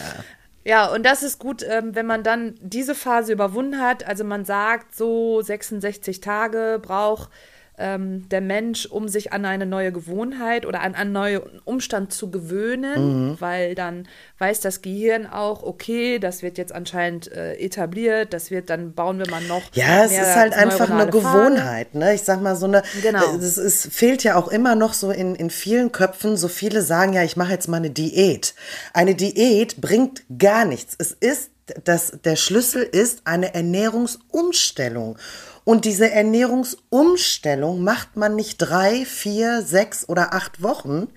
und 0.92 1.04
das 1.04 1.22
ist 1.22 1.38
gut, 1.38 1.64
ähm, 1.68 1.94
wenn 1.94 2.06
man 2.06 2.22
dann 2.22 2.54
diese 2.60 2.94
Phase 2.94 3.32
überwunden 3.32 3.80
hat. 3.80 4.06
Also 4.06 4.24
man 4.24 4.44
sagt, 4.44 4.94
so 4.94 5.42
66 5.42 6.20
Tage 6.20 6.78
braucht 6.80 7.30
ähm, 7.78 8.28
der 8.28 8.40
Mensch, 8.42 8.86
um 8.86 9.08
sich 9.08 9.32
an 9.32 9.44
eine 9.46 9.64
neue 9.66 9.92
Gewohnheit 9.92 10.66
oder 10.66 10.82
an 10.82 10.94
einen 10.94 11.12
neuen 11.12 11.40
Umstand 11.64 12.12
zu 12.12 12.30
gewöhnen, 12.30 13.30
Mhm. 13.30 13.36
weil 13.40 13.74
dann 13.74 14.06
weiß 14.38 14.60
das 14.60 14.82
Gehirn 14.82 15.26
auch, 15.26 15.62
okay, 15.62 16.18
das 16.18 16.42
wird 16.42 16.58
jetzt 16.58 16.72
anscheinend 16.74 17.32
äh, 17.32 17.54
etabliert, 17.54 18.32
das 18.34 18.50
wird, 18.50 18.68
dann 18.70 18.92
bauen 18.92 19.18
wir 19.18 19.30
mal 19.30 19.40
noch. 19.42 19.62
Ja, 19.72 20.04
es 20.04 20.12
ist 20.12 20.36
halt 20.36 20.52
einfach 20.52 20.90
eine. 20.90 21.10
Gewohnheit, 21.10 21.94
ne? 21.94 22.14
Ich 22.14 22.22
sag 22.22 22.42
mal 22.42 22.56
so 22.56 22.66
eine, 22.66 22.82
Genau. 23.02 23.36
es 23.36 23.56
ist, 23.58 23.92
fehlt 23.92 24.22
ja 24.22 24.36
auch 24.36 24.48
immer 24.48 24.74
noch 24.74 24.92
so 24.92 25.10
in, 25.10 25.34
in 25.34 25.50
vielen 25.50 25.92
Köpfen, 25.92 26.36
so 26.36 26.48
viele 26.48 26.82
sagen 26.82 27.12
ja, 27.14 27.22
ich 27.22 27.36
mache 27.36 27.52
jetzt 27.52 27.68
mal 27.68 27.78
eine 27.78 27.90
Diät. 27.90 28.54
Eine 28.92 29.14
Diät 29.14 29.80
bringt 29.80 30.22
gar 30.38 30.64
nichts. 30.64 30.94
Es 30.98 31.12
ist, 31.12 31.50
das, 31.84 32.18
der 32.24 32.36
Schlüssel 32.36 32.82
ist 32.82 33.22
eine 33.24 33.54
Ernährungsumstellung. 33.54 35.16
Und 35.64 35.84
diese 35.84 36.10
Ernährungsumstellung 36.10 37.82
macht 37.82 38.16
man 38.16 38.34
nicht 38.34 38.58
drei, 38.58 39.04
vier, 39.04 39.62
sechs 39.62 40.08
oder 40.08 40.34
acht 40.34 40.62
Wochen. 40.62 41.08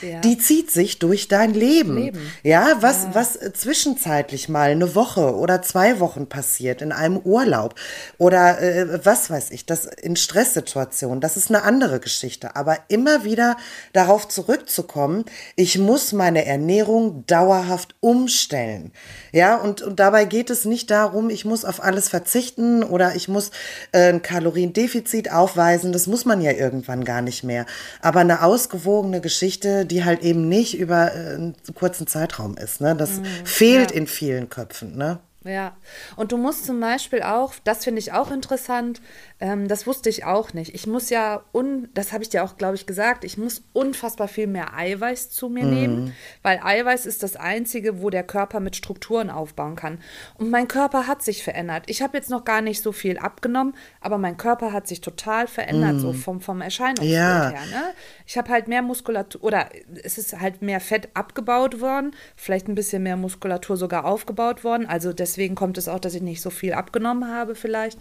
Ja. 0.00 0.20
Die 0.20 0.38
zieht 0.38 0.70
sich 0.70 0.98
durch 0.98 1.28
dein 1.28 1.54
Leben. 1.54 1.96
Leben. 1.96 2.32
Ja, 2.42 2.78
was, 2.80 3.08
was 3.12 3.36
äh, 3.36 3.52
zwischenzeitlich 3.52 4.48
mal 4.48 4.70
eine 4.70 4.94
Woche 4.94 5.36
oder 5.36 5.62
zwei 5.62 6.00
Wochen 6.00 6.28
passiert 6.28 6.82
in 6.82 6.90
einem 6.90 7.18
Urlaub 7.18 7.76
oder 8.18 8.60
äh, 8.60 9.04
was 9.04 9.30
weiß 9.30 9.50
ich, 9.52 9.66
das 9.66 9.84
in 9.86 10.16
Stresssituationen, 10.16 11.20
das 11.20 11.36
ist 11.36 11.50
eine 11.50 11.62
andere 11.62 12.00
Geschichte. 12.00 12.56
Aber 12.56 12.78
immer 12.88 13.24
wieder 13.24 13.56
darauf 13.92 14.26
zurückzukommen, 14.26 15.24
ich 15.54 15.78
muss 15.78 16.12
meine 16.12 16.44
Ernährung 16.44 17.24
dauerhaft 17.26 17.94
umstellen. 18.00 18.92
Ja, 19.30 19.56
und, 19.56 19.80
und 19.82 20.00
dabei 20.00 20.24
geht 20.24 20.50
es 20.50 20.64
nicht 20.64 20.90
darum, 20.90 21.30
ich 21.30 21.44
muss 21.44 21.64
auf 21.64 21.82
alles 21.82 22.08
verzichten 22.08 22.82
oder 22.82 23.14
ich 23.14 23.28
muss 23.28 23.50
ein 23.92 24.22
Kaloriendefizit 24.22 25.30
aufweisen. 25.30 25.92
Das 25.92 26.06
muss 26.06 26.24
man 26.24 26.40
ja 26.40 26.52
irgendwann 26.52 27.04
gar 27.04 27.22
nicht 27.22 27.44
mehr. 27.44 27.66
Aber 28.00 28.20
eine 28.20 28.42
ausgewogene 28.42 29.20
Geschichte, 29.20 29.84
die 29.84 30.04
halt 30.04 30.22
eben 30.22 30.48
nicht 30.48 30.78
über 30.78 31.14
äh, 31.14 31.34
einen 31.34 31.54
kurzen 31.74 32.06
Zeitraum 32.06 32.56
ist. 32.56 32.80
Ne? 32.80 32.96
Das 32.96 33.20
fehlt 33.44 33.90
in 33.90 34.06
vielen 34.06 34.48
Köpfen. 34.48 34.96
Ne? 34.96 35.20
Ja, 35.44 35.76
und 36.16 36.30
du 36.30 36.36
musst 36.36 36.66
zum 36.66 36.78
Beispiel 36.78 37.22
auch, 37.22 37.54
das 37.64 37.84
finde 37.84 37.98
ich 37.98 38.12
auch 38.12 38.30
interessant, 38.30 39.02
ähm, 39.42 39.66
das 39.66 39.88
wusste 39.88 40.08
ich 40.08 40.24
auch 40.24 40.52
nicht. 40.52 40.72
Ich 40.72 40.86
muss 40.86 41.10
ja, 41.10 41.42
un, 41.52 41.88
das 41.94 42.12
habe 42.12 42.22
ich 42.22 42.28
dir 42.30 42.44
auch, 42.44 42.56
glaube 42.56 42.76
ich, 42.76 42.86
gesagt, 42.86 43.24
ich 43.24 43.36
muss 43.36 43.64
unfassbar 43.72 44.28
viel 44.28 44.46
mehr 44.46 44.72
Eiweiß 44.76 45.30
zu 45.30 45.48
mir 45.48 45.64
nehmen, 45.64 46.14
weil 46.42 46.60
Eiweiß 46.62 47.06
ist 47.06 47.24
das 47.24 47.34
Einzige, 47.34 48.00
wo 48.00 48.08
der 48.08 48.22
Körper 48.22 48.60
mit 48.60 48.76
Strukturen 48.76 49.30
aufbauen 49.30 49.74
kann. 49.74 49.98
Und 50.38 50.50
mein 50.50 50.68
Körper 50.68 51.08
hat 51.08 51.22
sich 51.24 51.42
verändert. 51.42 51.82
Ich 51.88 52.02
habe 52.02 52.16
jetzt 52.16 52.30
noch 52.30 52.44
gar 52.44 52.60
nicht 52.60 52.82
so 52.82 52.92
viel 52.92 53.18
abgenommen, 53.18 53.74
aber 54.00 54.16
mein 54.16 54.36
Körper 54.36 54.72
hat 54.72 54.86
sich 54.86 55.00
total 55.00 55.48
verändert, 55.48 55.98
so 55.98 56.12
vom, 56.12 56.40
vom 56.40 56.60
Erscheinungsbild 56.60 57.12
Ja. 57.12 57.48
her. 57.50 57.66
Ne? 57.66 57.82
Ich 58.28 58.38
habe 58.38 58.48
halt 58.48 58.68
mehr 58.68 58.82
Muskulatur, 58.82 59.42
oder 59.42 59.70
es 60.04 60.18
ist 60.18 60.38
halt 60.38 60.62
mehr 60.62 60.78
Fett 60.78 61.08
abgebaut 61.14 61.80
worden, 61.80 62.14
vielleicht 62.36 62.68
ein 62.68 62.76
bisschen 62.76 63.02
mehr 63.02 63.16
Muskulatur 63.16 63.76
sogar 63.76 64.04
aufgebaut 64.04 64.62
worden. 64.62 64.86
Also 64.86 65.12
deswegen 65.12 65.56
kommt 65.56 65.78
es 65.78 65.88
auch, 65.88 65.98
dass 65.98 66.14
ich 66.14 66.22
nicht 66.22 66.40
so 66.42 66.50
viel 66.50 66.74
abgenommen 66.74 67.28
habe 67.28 67.56
vielleicht. 67.56 67.98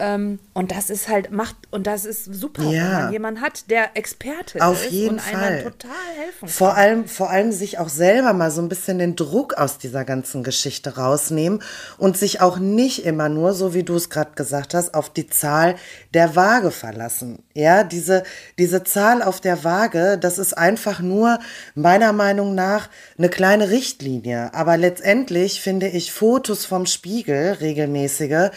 Ähm, 0.00 0.40
und 0.54 0.71
das 0.74 0.90
ist 0.90 1.08
halt, 1.08 1.30
macht, 1.30 1.56
und 1.70 1.86
das 1.86 2.04
ist 2.04 2.24
super, 2.34 2.62
wenn 2.62 2.72
Ja. 2.72 2.88
man 3.02 3.12
jemanden 3.12 3.40
hat, 3.40 3.70
der 3.70 3.96
Experte 3.96 4.64
Auf 4.64 4.84
ist 4.84 4.90
jeden 4.92 5.14
und 5.14 5.20
Fall. 5.20 5.42
einem 5.42 5.62
total 5.64 5.90
helfen 6.16 6.48
Vor 6.48 6.68
kann. 6.70 6.76
allem, 6.76 7.08
vor 7.08 7.30
allem 7.30 7.52
sich 7.52 7.78
auch 7.78 7.88
selber 7.88 8.32
mal 8.32 8.50
so 8.50 8.62
ein 8.62 8.68
bisschen 8.68 8.98
den 8.98 9.16
Druck 9.16 9.54
aus 9.54 9.78
dieser 9.78 10.04
ganzen 10.04 10.42
Geschichte 10.42 10.96
rausnehmen 10.96 11.62
und 11.98 12.16
sich 12.16 12.40
auch 12.40 12.58
nicht 12.58 13.04
immer 13.04 13.28
nur, 13.28 13.52
so 13.52 13.74
wie 13.74 13.82
du 13.82 13.94
es 13.96 14.08
gerade 14.10 14.32
gesagt 14.34 14.74
hast, 14.74 14.94
auf 14.94 15.10
die 15.12 15.26
Zahl 15.28 15.74
der 16.14 16.36
Waage 16.36 16.70
verlassen. 16.70 17.42
Ja, 17.54 17.84
diese, 17.84 18.22
diese 18.58 18.82
Zahl 18.84 19.22
auf 19.22 19.40
der 19.40 19.64
Waage, 19.64 20.16
das 20.18 20.38
ist 20.38 20.56
einfach 20.56 21.00
nur 21.00 21.38
meiner 21.74 22.12
Meinung 22.12 22.54
nach 22.54 22.88
eine 23.18 23.28
kleine 23.28 23.68
Richtlinie. 23.70 24.54
Aber 24.54 24.76
letztendlich 24.76 25.60
finde 25.60 25.88
ich 25.88 26.12
Fotos 26.12 26.64
vom 26.64 26.86
Spiegel, 26.86 27.52
regelmäßige, 27.60 28.50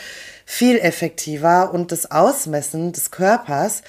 viel 0.46 0.78
effektiver 0.78 1.74
und 1.74 1.92
das 1.92 2.12
Ausmessen 2.12 2.92
des 2.92 3.12
Körpers 3.12 3.82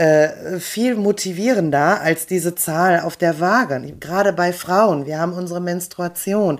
äh, 0.00 0.58
viel 0.58 0.96
motivierender 0.96 2.00
als 2.00 2.26
diese 2.26 2.54
Zahl 2.54 3.00
auf 3.00 3.18
der 3.18 3.38
Waage. 3.38 3.80
Gerade 4.00 4.32
bei 4.32 4.52
Frauen, 4.52 5.04
wir 5.04 5.18
haben 5.18 5.34
unsere 5.34 5.60
Menstruation. 5.60 6.58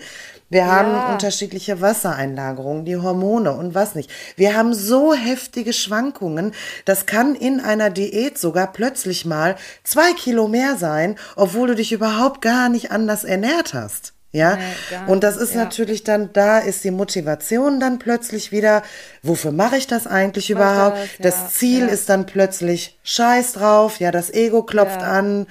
Wir 0.51 0.67
haben 0.67 1.13
unterschiedliche 1.13 1.81
Wassereinlagerungen, 1.81 2.85
die 2.85 2.97
Hormone 2.97 3.53
und 3.53 3.75
was 3.75 3.95
nicht. 3.95 4.11
Wir 4.37 4.57
haben 4.57 4.75
so 4.75 5.15
heftige 5.15 5.73
Schwankungen, 5.73 6.53
das 6.85 7.07
kann 7.07 7.35
in 7.35 7.61
einer 7.61 7.89
Diät 7.89 8.37
sogar 8.37 8.73
plötzlich 8.73 9.25
mal 9.25 9.57
zwei 9.85 10.13
Kilo 10.13 10.47
mehr 10.49 10.77
sein, 10.77 11.17
obwohl 11.37 11.69
du 11.69 11.77
dich 11.77 11.93
überhaupt 11.93 12.43
gar 12.43 12.69
nicht 12.69 12.91
anders 12.91 13.25
ernährt 13.25 13.73
hast. 13.75 14.13
Ja, 14.33 14.57
nee, 14.57 14.63
und 15.09 15.25
das 15.25 15.37
ist 15.37 15.55
ja. 15.55 15.65
natürlich 15.65 16.05
dann, 16.05 16.33
da 16.33 16.61
ist 16.61 16.85
die 16.85 16.93
Motivation 16.93 17.81
dann 17.81 17.99
plötzlich 17.99 18.53
wieder, 18.53 18.83
wofür 19.23 19.51
mache 19.51 19.77
ich 19.77 19.89
das 19.89 20.07
eigentlich 20.07 20.51
überhaupt? 20.51 20.99
Das, 21.19 21.35
ja, 21.35 21.43
das 21.43 21.55
Ziel 21.55 21.81
ja. 21.81 21.87
ist 21.87 22.09
dann 22.09 22.27
plötzlich 22.27 22.97
Scheiß 23.03 23.55
drauf, 23.55 23.99
ja, 23.99 24.13
das 24.13 24.33
Ego 24.33 24.63
klopft 24.63 25.03
an, 25.03 25.49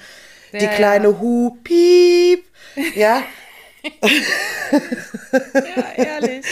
die 0.53 0.67
kleine 0.67 1.19
Hu, 1.19 1.57
piep, 1.61 2.45
ja, 2.95 3.21
ja, 5.53 6.03
ehrlich. 6.03 6.45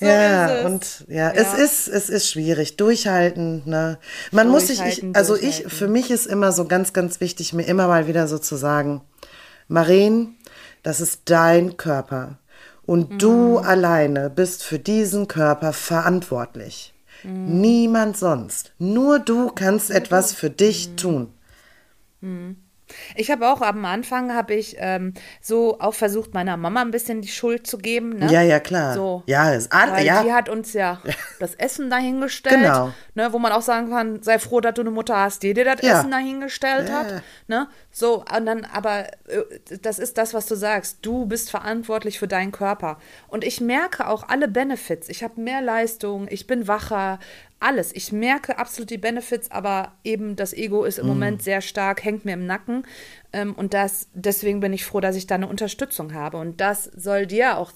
So 0.00 0.06
ja, 0.06 0.62
und 0.66 1.04
ja, 1.08 1.14
ja, 1.26 1.30
es 1.32 1.52
ist, 1.52 1.86
es 1.86 2.08
ist 2.08 2.30
schwierig. 2.30 2.78
Durchhalten, 2.78 3.62
ne? 3.66 3.98
Man 4.30 4.48
muss 4.48 4.68
sich, 4.68 4.80
ich, 4.82 5.04
also 5.12 5.36
ich, 5.36 5.64
für 5.68 5.88
mich 5.88 6.10
ist 6.10 6.26
immer 6.26 6.52
so 6.52 6.64
ganz, 6.64 6.94
ganz 6.94 7.20
wichtig, 7.20 7.52
mir 7.52 7.64
immer 7.64 7.86
mal 7.86 8.06
wieder 8.06 8.26
so 8.26 8.38
zu 8.38 8.56
sagen, 8.56 9.02
Maren, 9.68 10.38
das 10.82 11.00
ist 11.00 11.22
dein 11.26 11.76
Körper. 11.76 12.38
Und 12.82 13.10
mhm. 13.10 13.18
du 13.18 13.58
alleine 13.58 14.30
bist 14.30 14.62
für 14.64 14.78
diesen 14.78 15.28
Körper 15.28 15.72
verantwortlich. 15.72 16.94
Mhm. 17.22 17.60
Niemand 17.60 18.16
sonst. 18.16 18.72
Nur 18.78 19.18
du 19.18 19.50
kannst 19.50 19.90
etwas 19.90 20.32
für 20.32 20.50
dich 20.50 20.90
mhm. 20.90 20.96
tun. 20.96 21.32
Ich 23.16 23.30
habe 23.30 23.48
auch 23.48 23.60
am 23.60 23.84
Anfang 23.84 24.34
habe 24.34 24.54
ich 24.54 24.76
ähm, 24.78 25.14
so 25.40 25.78
auch 25.80 25.94
versucht, 25.94 26.34
meiner 26.34 26.56
Mama 26.56 26.80
ein 26.80 26.90
bisschen 26.90 27.22
die 27.22 27.28
Schuld 27.28 27.66
zu 27.66 27.78
geben. 27.78 28.18
Ne? 28.18 28.32
Ja, 28.32 28.42
ja, 28.42 28.60
klar. 28.60 28.94
So, 28.94 29.22
ja, 29.26 29.52
ist 29.52 29.72
all, 29.72 30.04
ja. 30.04 30.22
Die 30.22 30.32
hat 30.32 30.48
uns 30.48 30.72
ja 30.72 31.00
das 31.40 31.54
Essen 31.54 31.90
dahingestellt. 31.90 32.62
Genau. 32.62 32.92
Ne, 33.14 33.32
wo 33.32 33.38
man 33.38 33.52
auch 33.52 33.62
sagen 33.62 33.90
kann, 33.90 34.22
sei 34.22 34.38
froh, 34.38 34.60
dass 34.60 34.74
du 34.74 34.82
eine 34.82 34.90
Mutter 34.90 35.16
hast, 35.16 35.42
die 35.42 35.52
dir 35.52 35.64
das 35.64 35.82
ja. 35.82 35.98
Essen 35.98 36.10
dahingestellt 36.10 36.88
ja. 36.88 36.94
hat. 36.94 37.22
Ne? 37.48 37.68
So, 37.90 38.24
und 38.24 38.46
dann, 38.46 38.64
aber 38.72 39.08
äh, 39.28 39.78
das 39.82 39.98
ist 39.98 40.16
das, 40.16 40.32
was 40.32 40.46
du 40.46 40.54
sagst. 40.54 40.98
Du 41.02 41.26
bist 41.26 41.50
verantwortlich 41.50 42.18
für 42.18 42.28
deinen 42.28 42.52
Körper. 42.52 42.98
Und 43.28 43.44
ich 43.44 43.60
merke 43.60 44.06
auch 44.06 44.28
alle 44.28 44.48
Benefits. 44.48 45.08
Ich 45.08 45.22
habe 45.22 45.40
mehr 45.40 45.60
Leistung, 45.60 46.28
ich 46.30 46.46
bin 46.46 46.68
wacher, 46.68 47.18
alles. 47.60 47.94
Ich 47.94 48.10
merke 48.10 48.58
absolut 48.58 48.90
die 48.90 48.98
Benefits, 48.98 49.50
aber 49.50 49.92
eben 50.02 50.34
das 50.34 50.52
Ego 50.52 50.84
ist 50.84 50.98
im 50.98 51.06
mm. 51.06 51.08
Moment 51.08 51.42
sehr 51.42 51.60
stark, 51.60 52.04
hängt 52.04 52.24
mir 52.24 52.32
im 52.32 52.46
Nacken. 52.46 52.86
Ähm, 53.32 53.54
und 53.54 53.74
das, 53.74 54.08
deswegen 54.14 54.60
bin 54.60 54.72
ich 54.72 54.84
froh, 54.84 55.00
dass 55.00 55.16
ich 55.16 55.26
da 55.26 55.36
eine 55.36 55.46
Unterstützung 55.46 56.14
habe. 56.14 56.38
Und 56.38 56.60
das 56.60 56.84
soll 56.84 57.26
dir 57.26 57.58
auch 57.58 57.72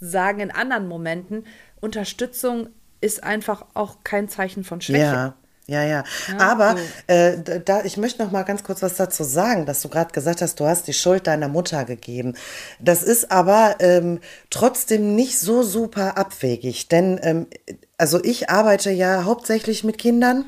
sagen 0.00 0.40
in 0.40 0.50
anderen 0.50 0.88
Momenten. 0.88 1.44
Unterstützung 1.80 2.68
ist 3.00 3.22
einfach 3.22 3.64
auch 3.74 3.98
kein 4.04 4.28
Zeichen 4.28 4.64
von 4.64 4.80
Schwäche. 4.80 5.04
Ja. 5.04 5.34
Ja, 5.68 5.84
ja. 5.84 6.02
ja 6.28 6.38
Aber 6.38 6.76
so. 6.76 7.12
äh, 7.12 7.60
da, 7.62 7.84
ich 7.84 7.98
möchte 7.98 8.22
noch 8.22 8.30
mal 8.30 8.42
ganz 8.42 8.64
kurz 8.64 8.80
was 8.80 8.94
dazu 8.94 9.22
sagen, 9.22 9.66
dass 9.66 9.82
du 9.82 9.88
gerade 9.90 10.12
gesagt 10.12 10.40
hast, 10.40 10.58
du 10.58 10.66
hast 10.66 10.86
die 10.88 10.94
Schuld 10.94 11.26
deiner 11.26 11.48
Mutter 11.48 11.84
gegeben. 11.84 12.34
Das 12.80 13.02
ist 13.02 13.30
aber 13.30 13.76
ähm, 13.80 14.20
trotzdem 14.48 15.14
nicht 15.14 15.38
so 15.38 15.62
super 15.62 16.16
abwegig, 16.16 16.88
denn 16.88 17.20
ähm, 17.22 17.46
also 17.98 18.22
ich 18.22 18.48
arbeite 18.48 18.90
ja 18.90 19.24
hauptsächlich 19.24 19.82
mit 19.82 19.98
Kindern 19.98 20.46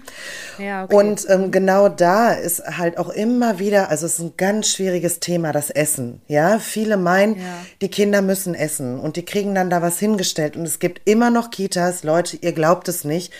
ja, 0.56 0.85
okay. 0.85 0.94
und 0.94 1.28
ähm, 1.28 1.50
genau 1.50 1.88
da 1.88 2.33
ist 2.33 2.62
halt 2.78 2.96
auch 2.96 3.09
immer 3.11 3.59
wieder, 3.59 3.90
also 3.90 4.06
es 4.06 4.14
ist 4.14 4.20
ein 4.20 4.35
ganz 4.37 4.68
schwieriges 4.68 5.18
Thema, 5.18 5.52
das 5.52 5.68
Essen. 5.68 6.22
Ja, 6.28 6.61
viele 6.61 6.96
meinen, 6.96 7.37
ja. 7.37 7.42
die 7.83 7.88
Kinder 7.90 8.22
müssen 8.22 8.54
essen 8.54 9.00
und 9.00 9.16
die 9.16 9.24
kriegen 9.24 9.54
dann 9.54 9.68
da 9.68 9.83
was 9.83 9.98
hingestellt 9.98 10.56
und 10.56 10.64
es 10.64 10.78
gibt 10.78 11.02
immer 11.06 11.30
noch 11.30 11.50
Kitas, 11.50 12.04
Leute, 12.04 12.38
ihr 12.40 12.52
glaubt 12.52 12.88
es 12.88 13.04
nicht. 13.04 13.33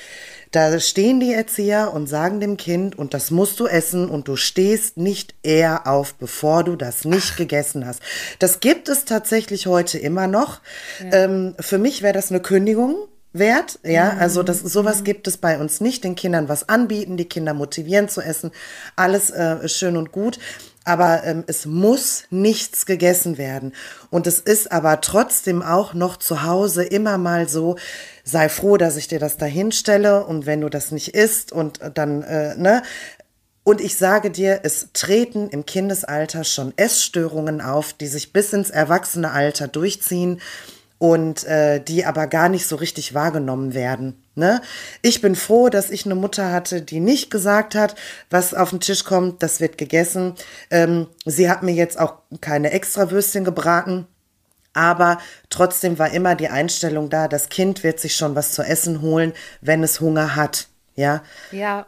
Da 0.51 0.81
stehen 0.81 1.21
die 1.21 1.33
Erzieher 1.33 1.93
und 1.93 2.09
sagen 2.09 2.41
dem 2.41 2.57
Kind, 2.57 2.99
und 2.99 3.15
das 3.15 3.31
musst 3.31 3.61
du 3.61 3.67
essen 3.67 4.09
und 4.09 4.27
du 4.27 4.37
stehst 4.37 4.97
nicht 4.97 5.35
eher 5.43 5.87
auf, 5.87 6.15
bevor 6.15 6.65
du 6.65 6.75
das 6.75 7.05
nicht 7.05 7.31
Ach. 7.33 7.37
gegessen 7.37 7.87
hast. 7.87 8.01
Das 8.41 8.61
gibt 8.61 8.89
es 8.89 9.05
tatsächlich 9.05 9.67
heute 9.67 9.99
immer 9.99 10.27
noch. 10.27 10.61
Ja. 11.01 11.25
Ähm, 11.25 11.55
für 11.61 11.79
mich 11.79 12.03
wäre 12.03 12.15
das 12.15 12.31
eine 12.31 12.41
Kündigung 12.41 12.97
wert. 13.33 13.79
Ja, 13.85 14.13
mhm. 14.13 14.21
also 14.21 14.43
das 14.43 14.61
sowas 14.61 15.01
mhm. 15.01 15.05
gibt 15.05 15.29
es 15.29 15.37
bei 15.37 15.59
uns 15.59 15.81
nicht. 15.81 16.05
Den 16.05 16.17
Kindern 16.17 16.49
was 16.49 16.69
anbieten, 16.69 17.17
die 17.17 17.29
Kinder 17.29 17.55
motivieren 17.55 18.09
zu 18.09 18.21
essen, 18.21 18.51
alles 18.97 19.31
äh, 19.31 19.69
schön 19.69 19.97
und 19.97 20.13
gut. 20.13 20.39
Aber 20.85 21.23
ähm, 21.25 21.45
es 21.47 21.67
muss 21.67 22.25
nichts 22.31 22.87
gegessen 22.87 23.39
werden. 23.39 23.75
Und 24.09 24.27
es 24.27 24.39
ist 24.39 24.73
aber 24.73 25.01
trotzdem 25.03 25.63
auch 25.63 25.95
noch 25.95 26.17
zu 26.17 26.43
Hause 26.43 26.83
immer 26.83 27.19
mal 27.19 27.49
so, 27.49 27.77
sei 28.31 28.49
froh, 28.49 28.77
dass 28.77 28.97
ich 28.97 29.09
dir 29.09 29.19
das 29.19 29.37
da 29.37 29.47
hinstelle 29.47 30.25
und 30.25 30.47
wenn 30.47 30.61
du 30.61 30.69
das 30.69 30.91
nicht 30.93 31.15
isst 31.15 31.53
und 31.53 31.81
äh, 31.81 31.91
dann, 31.91 32.23
äh, 32.23 32.57
ne, 32.57 32.83
und 33.63 33.81
ich 33.81 33.97
sage 33.97 34.31
dir, 34.31 34.61
es 34.63 34.89
treten 34.95 35.49
im 35.51 35.67
Kindesalter 35.67 36.45
schon 36.45 36.73
Essstörungen 36.77 37.61
auf, 37.61 37.93
die 37.93 38.07
sich 38.07 38.33
bis 38.33 38.53
ins 38.53 38.71
Erwachsenealter 38.71 39.69
durchziehen 39.69 40.41
und 40.99 41.45
äh, 41.45 41.81
die 41.81 42.05
aber 42.05 42.27
gar 42.27 42.49
nicht 42.49 42.67
so 42.67 42.77
richtig 42.77 43.15
wahrgenommen 43.15 43.73
werden. 43.73 44.23
Ne? 44.35 44.61
Ich 45.03 45.21
bin 45.21 45.35
froh, 45.35 45.69
dass 45.69 45.91
ich 45.91 46.05
eine 46.05 46.15
Mutter 46.15 46.53
hatte, 46.53 46.83
die 46.83 47.01
nicht 47.01 47.31
gesagt 47.31 47.75
hat, 47.75 47.95
was 48.29 48.55
auf 48.55 48.71
den 48.71 48.81
Tisch 48.81 49.05
kommt, 49.05 49.43
das 49.43 49.61
wird 49.61 49.79
gegessen. 49.79 50.35
Ähm, 50.71 51.07
sie 51.25 51.51
hat 51.51 51.63
mir 51.63 51.73
jetzt 51.75 51.99
auch 51.99 52.15
keine 52.41 52.71
Extrawürstchen 52.71 53.45
gebraten. 53.45 54.07
Aber 54.73 55.19
trotzdem 55.49 55.99
war 55.99 56.11
immer 56.13 56.35
die 56.35 56.49
Einstellung 56.49 57.11
da, 57.11 57.27
das 57.29 57.49
Kind 57.49 57.83
wird 57.83 57.99
sich 57.99 58.15
schon 58.15 58.35
was 58.35 58.53
zu 58.53 58.63
essen 58.63 59.03
holen, 59.03 59.33
wenn 59.61 59.83
es 59.83 60.01
Hunger 60.01 60.37
hat. 60.37 60.69
Ja. 60.95 61.23
Ja, 61.51 61.87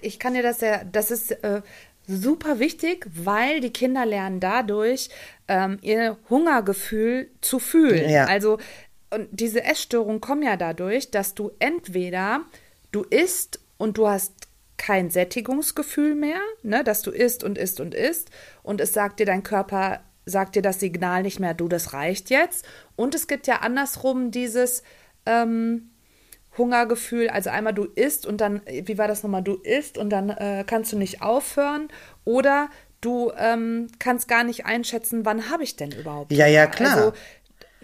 ich 0.00 0.18
kann 0.18 0.34
dir 0.34 0.42
das 0.42 0.60
ja, 0.60 0.82
das 0.84 1.10
ist 1.10 1.30
äh, 1.44 1.62
super 2.06 2.58
wichtig, 2.58 3.06
weil 3.14 3.60
die 3.60 3.72
Kinder 3.72 4.04
lernen 4.06 4.40
dadurch, 4.40 5.10
ähm, 5.48 5.78
ihr 5.82 6.16
Hungergefühl 6.28 7.30
zu 7.40 7.58
fühlen. 7.58 8.10
Ja. 8.10 8.24
Also, 8.24 8.58
und 9.10 9.28
diese 9.30 9.62
Essstörungen 9.62 10.20
kommen 10.20 10.42
ja 10.42 10.56
dadurch, 10.56 11.10
dass 11.10 11.34
du 11.34 11.52
entweder 11.58 12.40
du 12.90 13.02
isst 13.02 13.60
und 13.76 13.98
du 13.98 14.08
hast 14.08 14.32
kein 14.76 15.10
Sättigungsgefühl 15.10 16.14
mehr, 16.14 16.40
ne, 16.62 16.82
dass 16.82 17.02
du 17.02 17.10
isst 17.10 17.44
und 17.44 17.58
isst 17.58 17.80
und 17.80 17.94
isst 17.94 18.30
und 18.62 18.80
es 18.80 18.92
sagt 18.92 19.20
dir 19.20 19.26
dein 19.26 19.44
Körper, 19.44 20.00
sagt 20.26 20.56
dir 20.56 20.62
das 20.62 20.80
Signal 20.80 21.22
nicht 21.22 21.40
mehr, 21.40 21.54
du, 21.54 21.68
das 21.68 21.92
reicht 21.92 22.30
jetzt. 22.30 22.66
Und 22.96 23.14
es 23.14 23.26
gibt 23.26 23.46
ja 23.46 23.56
andersrum 23.56 24.30
dieses, 24.30 24.82
ähm, 25.26 25.90
Hungergefühl, 26.56 27.28
also 27.28 27.50
einmal 27.50 27.74
du 27.74 27.84
isst 27.84 28.26
und 28.26 28.40
dann, 28.40 28.62
wie 28.66 28.96
war 28.98 29.08
das 29.08 29.22
nochmal, 29.22 29.42
du 29.42 29.54
isst 29.54 29.98
und 29.98 30.10
dann 30.10 30.30
äh, 30.30 30.64
kannst 30.66 30.92
du 30.92 30.98
nicht 30.98 31.22
aufhören 31.22 31.88
oder 32.24 32.68
du 33.00 33.32
ähm, 33.36 33.88
kannst 33.98 34.28
gar 34.28 34.44
nicht 34.44 34.64
einschätzen, 34.64 35.24
wann 35.24 35.50
habe 35.50 35.62
ich 35.62 35.76
denn 35.76 35.90
überhaupt. 35.90 36.32
Ja, 36.32 36.46
ja, 36.46 36.66
klar. 36.66 36.96
Also 36.96 37.12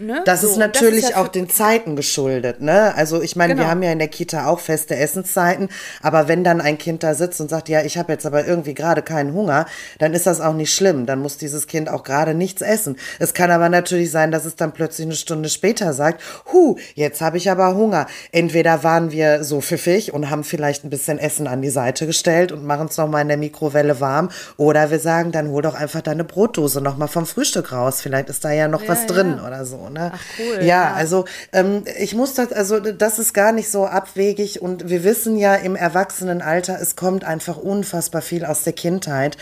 Ne? 0.01 0.23
Das 0.25 0.41
so, 0.41 0.49
ist 0.49 0.57
natürlich 0.57 1.03
das 1.03 1.11
ist 1.11 1.17
ja 1.17 1.23
auch 1.23 1.29
den 1.29 1.51
Zeiten 1.51 1.95
geschuldet. 1.95 2.63
Ne? 2.63 2.95
Also 2.95 3.21
ich 3.21 3.37
meine, 3.37 3.55
genau. 3.55 3.67
wir 3.67 3.71
haben 3.71 3.83
ja 3.83 3.93
in 3.93 3.99
der 3.99 4.09
Kita 4.09 4.47
auch 4.47 4.59
feste 4.59 4.97
Essenszeiten, 4.97 5.69
aber 6.01 6.27
wenn 6.27 6.43
dann 6.43 6.63
ein 6.63 6.79
Kind 6.79 7.03
da 7.03 7.13
sitzt 7.13 7.39
und 7.41 7.51
sagt, 7.51 7.69
ja, 7.69 7.83
ich 7.83 7.99
habe 7.99 8.11
jetzt 8.13 8.25
aber 8.25 8.47
irgendwie 8.47 8.73
gerade 8.73 9.03
keinen 9.03 9.35
Hunger, 9.35 9.67
dann 9.99 10.15
ist 10.15 10.27
das 10.27 10.41
auch 10.41 10.55
nicht 10.55 10.75
schlimm. 10.75 11.05
Dann 11.05 11.19
muss 11.19 11.37
dieses 11.37 11.67
Kind 11.67 11.91
auch 11.91 12.03
gerade 12.03 12.33
nichts 12.33 12.63
essen. 12.63 12.97
Es 13.19 13.35
kann 13.35 13.51
aber 13.51 13.69
natürlich 13.69 14.11
sein, 14.11 14.31
dass 14.31 14.47
es 14.47 14.57
dann 14.57 14.73
plötzlich 14.73 15.07
eine 15.07 15.17
Stunde 15.17 15.51
später 15.51 15.93
sagt, 15.93 16.23
hu, 16.51 16.77
jetzt 16.95 17.21
habe 17.21 17.37
ich 17.37 17.51
aber 17.51 17.75
Hunger. 17.75 18.07
Entweder 18.33 18.83
waren 18.83 19.13
wir 19.13 19.45
so 19.45 19.61
pfiffig 19.61 20.15
und 20.15 20.31
haben 20.31 20.45
vielleicht 20.45 20.83
ein 20.83 20.91
bisschen 20.91 21.19
Essen 21.19 21.47
an 21.47 21.61
die 21.61 21.69
Seite 21.69 22.07
gestellt 22.07 22.53
und 22.53 22.65
machen 22.65 22.87
es 22.89 22.97
nochmal 22.97 23.21
in 23.21 23.29
der 23.29 23.37
Mikrowelle 23.37 24.01
warm, 24.01 24.31
oder 24.57 24.91
wir 24.91 24.99
sagen, 24.99 25.31
dann 25.31 25.49
hol 25.49 25.61
doch 25.61 25.75
einfach 25.75 26.01
deine 26.01 26.25
Brotdose 26.25 26.81
nochmal 26.81 27.09
vom 27.09 27.27
Frühstück 27.27 27.73
raus. 27.73 28.01
Vielleicht 28.01 28.31
ist 28.31 28.47
da 28.47 28.51
ja 28.51 28.67
noch 28.67 28.83
ja, 28.83 28.89
was 28.89 29.07
drin 29.07 29.35
ja. 29.37 29.47
oder 29.47 29.67
so 29.67 29.90
ne? 29.93 30.13
Ach, 30.15 30.21
cool. 30.39 30.57
Ja, 30.57 30.65
ja. 30.65 30.95
also 30.95 31.25
ähm, 31.53 31.85
ich 31.99 32.15
muss 32.15 32.35
das, 32.35 32.53
also 32.53 32.81
das 32.81 33.19
ist 33.19 33.35
gar 33.35 33.53
nicht 33.53 33.71
so 33.71 33.87
abwegig 33.87 34.63
und 34.63 34.89
wir 34.89 35.05
wissen 35.05 35.37
ja 35.37 35.55
im 35.55 35.77
Erwachsenenalter, 35.77 36.79
es 36.81 36.97
kommt 36.97 37.25
einfach 37.25 37.57
unfassbar 37.57 38.23
viel 38.23 38.45
aus 38.45 38.63
der 38.63 38.73
Kindheit. 38.73 39.37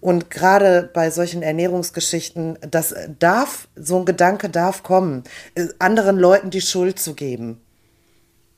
Und 0.00 0.30
gerade 0.30 0.88
bei 0.92 1.10
solchen 1.10 1.42
Ernährungsgeschichten, 1.42 2.58
das 2.70 2.94
darf, 3.18 3.68
so 3.74 3.98
ein 3.98 4.04
Gedanke 4.04 4.48
darf 4.48 4.82
kommen, 4.82 5.24
äh, 5.54 5.66
anderen 5.78 6.18
Leuten 6.18 6.50
die 6.50 6.60
Schuld 6.60 6.98
zu 7.00 7.14
geben. 7.14 7.60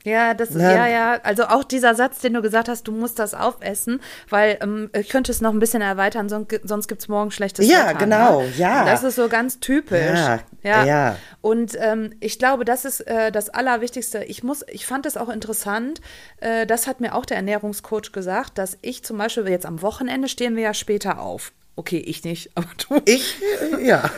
Ja, 0.05 0.33
das 0.33 0.51
ist, 0.51 0.57
ne? 0.57 0.63
ja, 0.63 0.87
ja. 0.87 1.21
Also 1.25 1.45
auch 1.45 1.63
dieser 1.63 1.95
Satz, 1.95 2.21
den 2.21 2.33
du 2.33 2.41
gesagt 2.41 2.69
hast, 2.69 2.89
du 2.89 2.93
musst 2.93 3.19
das 3.19 3.35
aufessen, 3.35 4.01
weil 4.31 4.59
ähm, 4.63 4.91
ich 4.95 5.11
könnte 5.11 5.31
es 5.31 5.43
noch 5.43 5.53
ein 5.53 5.59
bisschen 5.59 5.83
erweitern, 5.83 6.31
sonst, 6.31 6.59
sonst 6.65 6.89
gibt 6.89 7.03
es 7.03 7.09
morgen 7.09 7.31
schlechtes 7.31 7.69
ja, 7.69 7.89
Wetter. 7.89 7.99
Genau, 7.99 8.41
ne? 8.41 8.53
ja, 8.57 8.81
genau, 8.81 8.91
Das 8.91 9.05
ist 9.05 9.17
so 9.17 9.29
ganz 9.29 9.61
typisch. 9.61 10.19
Ja, 10.19 10.41
ja. 10.63 10.85
ja. 10.85 11.17
Und 11.43 11.77
ähm, 11.79 12.15
ich 12.21 12.39
glaube, 12.39 12.65
das 12.65 12.87
ist 12.87 13.01
äh, 13.01 13.31
das 13.31 13.51
Allerwichtigste. 13.51 14.25
Ich 14.25 14.43
muss, 14.43 14.65
ich 14.69 14.87
fand 14.87 15.05
es 15.05 15.19
auch 15.19 15.29
interessant, 15.29 16.01
äh, 16.41 16.67
das 16.67 16.87
hat 16.87 17.01
mir 17.01 17.15
auch 17.15 17.27
der 17.27 17.37
Ernährungscoach 17.37 18.13
gesagt, 18.13 18.57
dass 18.57 18.79
ich 18.81 19.05
zum 19.05 19.19
Beispiel 19.19 19.49
jetzt 19.49 19.67
am 19.67 19.83
Wochenende 19.83 20.29
stehen 20.29 20.57
wir 20.57 20.63
ja 20.63 20.75
später 20.75 21.21
auf. 21.21 21.53
Okay, 21.77 21.99
ich 21.99 22.25
nicht, 22.25 22.51
aber 22.55 22.69
du. 22.89 23.03
Ich, 23.05 23.37
äh, 23.75 23.87
ja. 23.87 24.11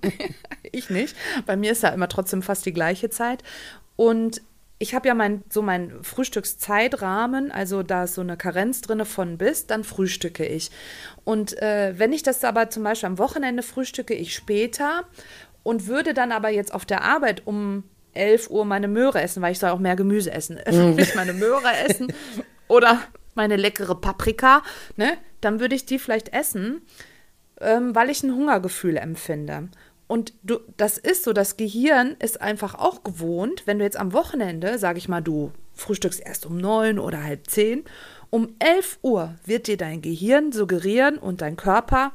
ich 0.72 0.88
nicht. 0.88 1.14
Bei 1.44 1.56
mir 1.56 1.72
ist 1.72 1.82
ja 1.82 1.90
immer 1.90 2.08
trotzdem 2.08 2.42
fast 2.42 2.64
die 2.64 2.72
gleiche 2.72 3.10
Zeit. 3.10 3.42
Und 3.96 4.40
ich 4.78 4.94
habe 4.94 5.08
ja 5.08 5.14
mein, 5.14 5.42
so 5.48 5.60
meinen 5.60 6.04
Frühstückszeitrahmen, 6.04 7.50
also 7.50 7.82
da 7.82 8.04
ist 8.04 8.14
so 8.14 8.20
eine 8.20 8.36
Karenz 8.36 8.80
drin 8.80 9.04
von 9.04 9.36
bis, 9.36 9.66
dann 9.66 9.82
frühstücke 9.82 10.46
ich. 10.46 10.70
Und 11.24 11.60
äh, 11.60 11.94
wenn 11.96 12.12
ich 12.12 12.22
das 12.22 12.44
aber 12.44 12.70
zum 12.70 12.84
Beispiel 12.84 13.08
am 13.08 13.18
Wochenende 13.18 13.62
frühstücke, 13.62 14.14
ich 14.14 14.34
später 14.34 15.04
und 15.64 15.88
würde 15.88 16.14
dann 16.14 16.30
aber 16.30 16.50
jetzt 16.50 16.72
auf 16.72 16.86
der 16.86 17.02
Arbeit 17.02 17.46
um 17.46 17.84
11 18.14 18.50
Uhr 18.50 18.64
meine 18.64 18.88
Möhre 18.88 19.20
essen, 19.20 19.42
weil 19.42 19.52
ich 19.52 19.58
soll 19.58 19.70
auch 19.70 19.80
mehr 19.80 19.96
Gemüse 19.96 20.30
essen, 20.30 20.60
mm. 20.70 20.98
ich 20.98 21.14
meine 21.14 21.32
Möhre 21.32 21.70
essen 21.86 22.12
oder 22.68 23.00
meine 23.34 23.56
leckere 23.56 23.94
Paprika, 23.94 24.62
ne, 24.96 25.16
dann 25.40 25.60
würde 25.60 25.74
ich 25.74 25.86
die 25.86 25.98
vielleicht 25.98 26.32
essen, 26.32 26.82
ähm, 27.60 27.94
weil 27.94 28.10
ich 28.10 28.22
ein 28.22 28.34
Hungergefühl 28.34 28.96
empfinde. 28.96 29.68
Und 30.08 30.32
du, 30.42 30.58
das 30.76 30.98
ist 30.98 31.22
so, 31.22 31.32
das 31.32 31.56
Gehirn 31.56 32.16
ist 32.18 32.40
einfach 32.40 32.74
auch 32.74 33.04
gewohnt, 33.04 33.62
wenn 33.66 33.78
du 33.78 33.84
jetzt 33.84 33.98
am 33.98 34.12
Wochenende, 34.12 34.78
sag 34.78 34.96
ich 34.96 35.08
mal, 35.08 35.20
du 35.20 35.52
frühstückst 35.74 36.20
erst 36.20 36.46
um 36.46 36.56
neun 36.56 36.98
oder 36.98 37.22
halb 37.22 37.48
zehn, 37.48 37.84
um 38.30 38.54
elf 38.58 38.98
Uhr 39.02 39.34
wird 39.44 39.68
dir 39.68 39.76
dein 39.76 40.02
Gehirn 40.02 40.50
suggerieren 40.50 41.18
und 41.18 41.42
dein 41.42 41.56
Körper, 41.56 42.12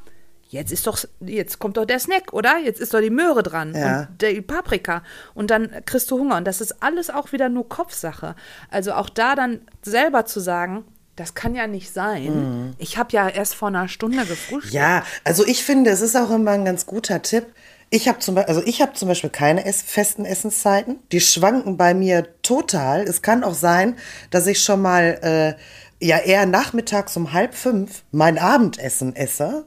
jetzt 0.48 0.72
ist 0.72 0.88
doch, 0.88 0.98
jetzt 1.20 1.60
kommt 1.60 1.78
doch 1.78 1.86
der 1.86 2.00
Snack, 2.00 2.34
oder? 2.34 2.58
Jetzt 2.58 2.80
ist 2.80 2.94
doch 2.94 3.00
die 3.00 3.10
Möhre 3.10 3.44
dran 3.44 3.74
ja. 3.76 4.02
und 4.02 4.22
die 4.22 4.42
Paprika. 4.42 5.04
Und 5.34 5.52
dann 5.52 5.70
kriegst 5.86 6.10
du 6.12 6.20
Hunger. 6.20 6.38
Und 6.38 6.46
das 6.46 6.62
ist 6.62 6.82
alles 6.82 7.10
auch 7.10 7.32
wieder 7.32 7.50
nur 7.50 7.70
Kopfsache. 7.70 8.36
Also 8.70 8.94
auch 8.94 9.10
da 9.10 9.36
dann 9.36 9.62
selber 9.82 10.26
zu 10.26 10.40
sagen, 10.40 10.84
das 11.16 11.36
kann 11.36 11.54
ja 11.56 11.68
nicht 11.68 11.92
sein. 11.92 12.26
Mhm. 12.26 12.74
Ich 12.78 12.98
habe 12.98 13.10
ja 13.12 13.30
erst 13.30 13.56
vor 13.56 13.68
einer 13.68 13.88
Stunde 13.88 14.26
gefrühstückt. 14.26 14.74
Ja, 14.74 15.04
also 15.24 15.46
ich 15.46 15.64
finde, 15.64 15.92
es 15.92 16.02
ist 16.02 16.16
auch 16.16 16.32
immer 16.32 16.52
ein 16.52 16.66
ganz 16.66 16.86
guter 16.86 17.22
Tipp, 17.22 17.46
ich 17.90 18.08
habe 18.08 18.20
zum, 18.20 18.38
also 18.38 18.62
hab 18.62 18.98
zum 18.98 19.08
Beispiel 19.08 19.30
keine 19.30 19.66
ess 19.66 19.82
festen 19.82 20.26
Essenszeiten. 20.26 21.00
Die 21.12 21.22
schwanken 21.22 21.78
bei 21.78 21.94
mir 21.94 22.28
total. 22.42 23.04
Es 23.04 23.22
kann 23.22 23.44
auch 23.44 23.54
sein, 23.54 23.98
dass 24.32 24.48
ich 24.48 24.62
schon 24.62 24.82
mal 24.82 25.20
äh, 25.22 26.06
ja 26.06 26.18
eher 26.18 26.46
nachmittags 26.46 27.16
um 27.18 27.34
halb 27.34 27.56
fünf 27.56 28.04
mein 28.12 28.38
Abendessen 28.38 29.16
esse. 29.16 29.66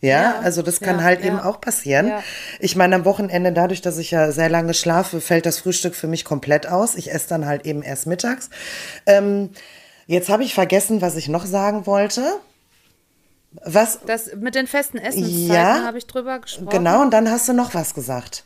Ja, 0.00 0.10
ja 0.10 0.40
also 0.40 0.62
das 0.62 0.80
kann 0.80 0.98
ja, 0.98 1.04
halt 1.04 1.20
ja. 1.20 1.26
eben 1.26 1.40
auch 1.40 1.60
passieren. 1.60 2.12
Ich 2.58 2.76
meine, 2.76 2.96
am 2.96 3.04
Wochenende, 3.04 3.52
dadurch, 3.52 3.80
dass 3.80 3.98
ich 3.98 4.10
ja 4.10 4.32
sehr 4.32 4.48
lange 4.48 4.74
schlafe, 4.74 5.20
fällt 5.20 5.46
das 5.46 5.58
Frühstück 5.58 5.94
für 5.94 6.08
mich 6.08 6.24
komplett 6.24 6.66
aus. 6.66 6.94
Ich 6.94 7.12
esse 7.12 7.28
dann 7.28 7.46
halt 7.46 7.66
eben 7.66 7.82
erst 7.82 8.06
mittags. 8.06 8.50
Ähm, 9.06 9.50
jetzt 10.06 10.28
habe 10.28 10.42
ich 10.42 10.54
vergessen, 10.54 11.02
was 11.02 11.16
ich 11.16 11.28
noch 11.28 11.46
sagen 11.46 11.86
wollte. 11.86 12.40
Was? 13.52 14.00
Das 14.06 14.34
mit 14.36 14.54
den 14.54 14.66
festen 14.66 14.98
Essenszeiten 14.98 15.52
ja, 15.52 15.82
habe 15.84 15.98
ich 15.98 16.06
drüber 16.06 16.38
gesprochen. 16.38 16.70
Genau, 16.70 17.02
und 17.02 17.10
dann 17.10 17.28
hast 17.30 17.48
du 17.48 17.52
noch 17.52 17.74
was 17.74 17.94
gesagt. 17.94 18.44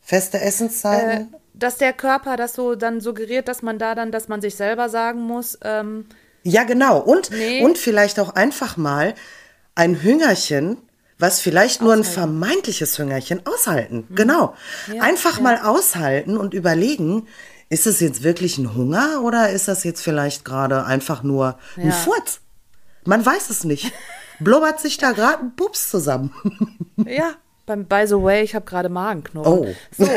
Feste 0.00 0.40
Essenszeiten. 0.40 1.32
Äh, 1.32 1.38
dass 1.54 1.76
der 1.76 1.92
Körper 1.92 2.36
das 2.36 2.54
so 2.54 2.74
dann 2.74 3.00
suggeriert, 3.00 3.46
dass 3.46 3.62
man 3.62 3.78
da 3.78 3.94
dann, 3.94 4.10
dass 4.10 4.28
man 4.28 4.40
sich 4.40 4.56
selber 4.56 4.88
sagen 4.88 5.20
muss. 5.20 5.58
Ähm, 5.62 6.06
ja, 6.42 6.64
genau. 6.64 6.98
Und, 6.98 7.30
nee. 7.30 7.64
und 7.64 7.78
vielleicht 7.78 8.18
auch 8.18 8.34
einfach 8.34 8.76
mal 8.76 9.14
ein 9.74 10.02
Hüngerchen, 10.02 10.78
was 11.18 11.40
vielleicht 11.40 11.80
nur 11.80 11.92
aushalten. 11.92 12.08
ein 12.08 12.12
vermeintliches 12.12 12.98
Hüngerchen 12.98 13.42
aushalten. 13.46 14.06
Mhm. 14.08 14.14
Genau. 14.16 14.54
Ja, 14.92 15.02
einfach 15.02 15.36
ja. 15.36 15.42
mal 15.42 15.58
aushalten 15.58 16.36
und 16.36 16.52
überlegen, 16.52 17.28
ist 17.68 17.86
es 17.86 18.00
jetzt 18.00 18.22
wirklich 18.22 18.58
ein 18.58 18.74
Hunger 18.74 19.22
oder 19.22 19.50
ist 19.50 19.68
das 19.68 19.84
jetzt 19.84 20.02
vielleicht 20.02 20.44
gerade 20.44 20.84
einfach 20.84 21.22
nur 21.22 21.58
ein 21.76 21.86
ja. 21.86 21.92
Furz? 21.92 22.41
Man 23.04 23.24
weiß 23.24 23.50
es 23.50 23.64
nicht. 23.64 23.92
Blubbert 24.40 24.80
sich 24.80 24.98
da 24.98 25.12
gerade 25.12 25.40
ein 25.40 25.56
Pups 25.56 25.90
zusammen. 25.90 26.32
ja, 27.06 27.34
beim, 27.66 27.86
by 27.86 28.04
the 28.06 28.20
way, 28.20 28.42
ich 28.42 28.54
habe 28.54 28.64
gerade 28.64 28.88
Magenknurren. 28.88 29.52
Oh. 29.52 29.74
So. 29.96 30.08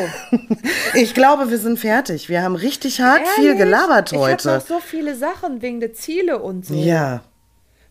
ich 0.93 1.13
glaube, 1.13 1.49
wir 1.49 1.59
sind 1.59 1.79
fertig. 1.79 2.27
Wir 2.27 2.41
haben 2.41 2.55
richtig 2.55 3.01
hart 3.01 3.19
Ehrlich? 3.19 3.35
viel 3.35 3.55
gelabert 3.55 4.11
heute. 4.13 4.41
Ich 4.41 4.45
habe 4.47 4.59
noch 4.59 4.67
so 4.67 4.79
viele 4.79 5.15
Sachen 5.15 5.61
wegen 5.61 5.79
der 5.79 5.93
Ziele 5.93 6.39
und 6.39 6.65
so. 6.65 6.73
Ja. 6.73 7.21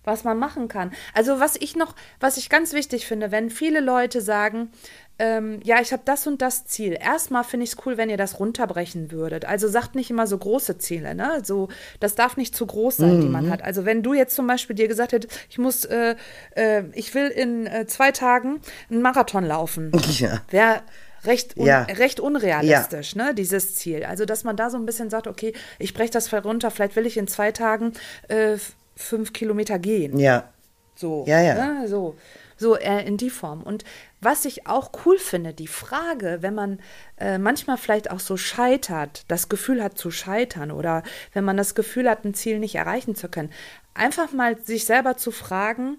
Was 0.03 0.25
man 0.25 0.39
machen 0.39 0.69
kann. 0.69 0.93
Also, 1.15 1.41
was 1.41 1.57
ich 1.57 1.77
noch, 1.77 1.95
was 2.21 2.37
ich 2.37 2.51
ganz 2.51 2.73
wichtig 2.73 3.07
finde, 3.07 3.31
wenn 3.31 3.49
viele 3.49 3.81
Leute 3.81 4.21
sagen, 4.21 4.71
ähm, 5.19 5.61
ja, 5.63 5.81
ich 5.81 5.93
habe 5.93 6.03
das 6.05 6.27
und 6.27 6.43
das 6.43 6.67
Ziel. 6.67 6.97
Erstmal 7.01 7.45
finde 7.45 7.65
ich 7.65 7.71
es 7.71 7.87
cool, 7.87 7.97
wenn 7.97 8.11
ihr 8.11 8.17
das 8.17 8.41
runterbrechen 8.41 9.13
würdet. 9.13 9.45
Also 9.45 9.69
sagt 9.69 9.95
nicht 9.95 10.11
immer 10.11 10.27
so 10.27 10.37
große 10.37 10.79
Ziele, 10.79 11.15
ne? 11.15 11.41
So, 11.45 11.69
das 12.01 12.17
darf 12.17 12.37
nicht 12.37 12.57
zu 12.57 12.67
groß 12.67 12.97
sein, 12.97 13.19
mhm. 13.19 13.21
die 13.21 13.29
man 13.29 13.47
mhm. 13.47 13.51
hat. 13.51 13.63
Also 13.63 13.85
wenn 13.85 14.03
du 14.03 14.15
jetzt 14.15 14.35
zum 14.35 14.47
Beispiel 14.47 14.75
dir 14.75 14.89
gesagt 14.89 15.13
hättest, 15.13 15.39
ich 15.49 15.59
muss, 15.59 15.85
äh, 15.85 16.17
äh, 16.57 16.83
ich 16.95 17.15
will 17.15 17.29
in 17.29 17.67
äh, 17.67 17.87
zwei 17.87 18.11
Tagen 18.11 18.61
einen 18.91 19.03
Marathon 19.03 19.45
laufen, 19.45 19.93
ja. 20.19 20.41
wäre 20.51 20.83
recht, 21.25 21.57
un 21.57 21.67
ja. 21.67 21.83
recht 21.83 22.19
unrealistisch, 22.19 23.15
ja. 23.15 23.27
ne, 23.27 23.35
dieses 23.35 23.77
Ziel. 23.77 24.05
Also, 24.05 24.25
dass 24.25 24.43
man 24.43 24.57
da 24.57 24.69
so 24.69 24.77
ein 24.77 24.87
bisschen 24.87 25.11
sagt, 25.11 25.29
okay, 25.29 25.53
ich 25.79 25.95
breche 25.95 26.11
das 26.11 26.33
runter, 26.33 26.71
vielleicht 26.71 26.97
will 26.97 27.07
ich 27.07 27.17
in 27.17 27.29
zwei 27.29 27.53
Tagen 27.53 27.93
äh, 28.29 28.57
fünf 28.97 29.33
Kilometer 29.33 29.79
gehen. 29.79 30.19
Ja. 30.19 30.49
So. 30.97 31.25
Ja, 31.27 31.41
ja. 31.41 31.55
Ne, 31.55 31.89
so. 31.89 32.17
So 32.57 32.77
äh, 32.77 33.05
in 33.05 33.17
die 33.17 33.31
Form. 33.31 33.63
Und 33.63 33.85
was 34.25 34.45
ich 34.45 34.67
auch 34.67 34.91
cool 35.05 35.19
finde, 35.19 35.53
die 35.53 35.67
Frage, 35.67 36.39
wenn 36.41 36.55
man 36.55 36.81
äh, 37.19 37.39
manchmal 37.39 37.77
vielleicht 37.77 38.11
auch 38.11 38.21
so 38.21 38.37
scheitert, 38.37 39.25
das 39.29 39.49
Gefühl 39.49 39.83
hat 39.83 39.99
zu 39.99 40.11
scheitern 40.11 40.71
oder 40.71 41.03
wenn 41.33 41.45
man 41.45 41.57
das 41.57 41.75
Gefühl 41.75 42.09
hat, 42.09 42.25
ein 42.25 42.35
Ziel 42.35 42.59
nicht 42.59 42.75
erreichen 42.75 43.15
zu 43.15 43.29
können, 43.29 43.53
einfach 43.93 44.33
mal 44.33 44.59
sich 44.59 44.87
selber 44.87 45.17
zu 45.17 45.31
fragen, 45.31 45.99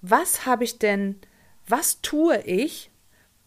was 0.00 0.46
habe 0.46 0.64
ich 0.64 0.78
denn, 0.78 1.20
was 1.68 2.00
tue 2.00 2.38
ich, 2.42 2.90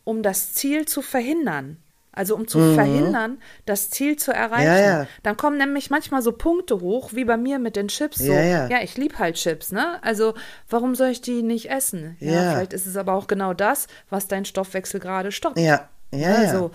um 0.04 0.24
das 0.24 0.54
Ziel 0.54 0.88
zu 0.88 1.02
verhindern? 1.02 1.78
Also 2.20 2.36
um 2.36 2.50
zu 2.50 2.58
mhm. 2.58 2.76
verhindern, 2.76 3.38
das 3.66 3.92
Ziel 3.92 4.18
zu 4.18 4.34
erreichen. 4.34 4.66
Ja, 4.66 4.78
ja. 4.78 5.08
Dann 5.24 5.38
kommen 5.38 5.58
nämlich 5.58 5.90
manchmal 5.90 6.22
so 6.22 6.34
Punkte 6.34 6.82
hoch, 6.82 7.12
wie 7.14 7.24
bei 7.24 7.38
mir 7.38 7.60
mit 7.60 7.78
den 7.78 7.88
Chips. 7.88 8.18
So, 8.18 8.34
ja, 8.34 8.68
ja. 8.68 8.82
ich 8.82 8.98
liebe 8.98 9.18
halt 9.20 9.38
Chips, 9.38 9.72
ne? 9.72 10.04
Also 10.04 10.34
warum 10.70 10.96
soll 10.96 11.12
ich 11.12 11.22
die 11.22 11.44
nicht 11.44 11.72
essen? 11.72 12.18
Ja, 12.20 12.52
vielleicht 12.52 12.74
ist 12.74 12.88
es 12.88 12.98
aber 12.98 13.14
auch 13.14 13.28
genau 13.28 13.54
das, 13.54 13.88
was 14.10 14.28
dein 14.28 14.44
Stoffwechsel 14.44 15.00
gerade 15.00 15.32
stoppt. 15.32 15.58
Ja, 15.58 15.88
ja. 16.12 16.36
Also, 16.36 16.72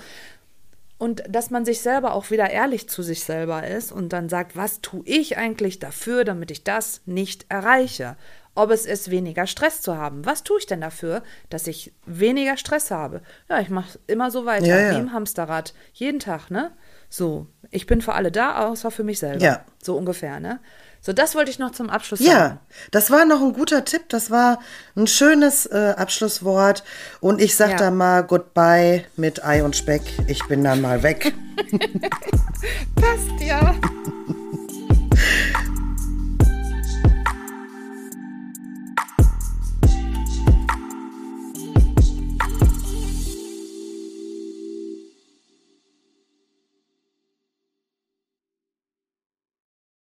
und 0.97 1.23
dass 1.29 1.51
man 1.51 1.67
sich 1.67 1.83
selber 1.83 2.15
auch 2.15 2.31
wieder 2.31 2.49
ehrlich 2.49 2.89
zu 2.89 3.03
sich 3.03 3.23
selber 3.23 3.67
ist 3.67 3.93
und 3.93 4.15
dann 4.15 4.31
sagt, 4.31 4.57
was 4.57 4.81
tue 4.81 5.03
ich 5.05 5.37
eigentlich 5.37 5.79
dafür, 5.79 6.25
damit 6.25 6.53
ich 6.53 6.65
das 6.65 7.03
nicht 7.05 7.45
erreiche? 7.51 8.17
Ob 8.55 8.71
es 8.71 8.87
ist, 8.87 9.11
weniger 9.11 9.47
Stress 9.47 9.81
zu 9.81 9.97
haben. 9.97 10.25
Was 10.25 10.43
tue 10.43 10.59
ich 10.59 10.67
denn 10.67 10.81
dafür, 10.81 11.23
dass 11.51 11.67
ich 11.67 11.93
weniger 12.07 12.57
Stress 12.57 12.91
habe? 12.91 13.23
Ja, 13.49 13.61
ich 13.61 13.71
mache 13.71 13.99
immer 14.07 14.31
so 14.31 14.47
weiter, 14.47 14.67
ja, 14.67 14.79
ja. 14.79 14.91
wie 14.93 15.01
im 15.01 15.13
Hamsterrad. 15.13 15.75
Jeden 15.93 16.21
Tag, 16.21 16.51
ne? 16.51 16.73
So, 17.09 17.47
ich 17.71 17.87
bin 17.87 18.01
für 18.01 18.15
alle 18.15 18.33
da, 18.33 18.67
außer 18.67 18.91
für 18.91 19.05
mich 19.05 19.19
selber. 19.19 19.45
Ja. 19.45 19.65
So 19.83 19.97
ungefähr, 19.97 20.41
ne? 20.41 20.61
So, 21.01 21.13
das 21.13 21.35
wollte 21.35 21.51
ich 21.51 21.59
noch 21.59 21.73
zum 21.73 21.91
Abschluss 21.91 22.21
sagen. 22.21 22.31
Ja, 22.31 22.59
das 22.91 23.11
war 23.11 23.27
noch 23.27 23.43
ein 23.43 23.53
guter 23.53 23.85
Tipp. 23.85 24.09
Das 24.09 24.31
war 24.31 24.59
ein 24.97 25.07
schönes 25.07 25.67
äh, 25.67 25.95
Abschlusswort. 25.99 26.83
Und 27.21 27.43
ich 27.43 27.57
sag 27.57 27.73
ja. 27.73 27.77
da 27.77 27.91
mal 27.91 28.23
Goodbye 28.23 29.05
mit 29.17 29.45
Ei 29.45 29.63
und 29.63 29.77
Speck. 29.77 30.01
Ich 30.29 30.43
bin 30.49 30.65
dann 30.65 30.81
mal 30.81 31.03
weg. 31.03 31.35
Passt 32.97 33.41
ja. 33.41 33.75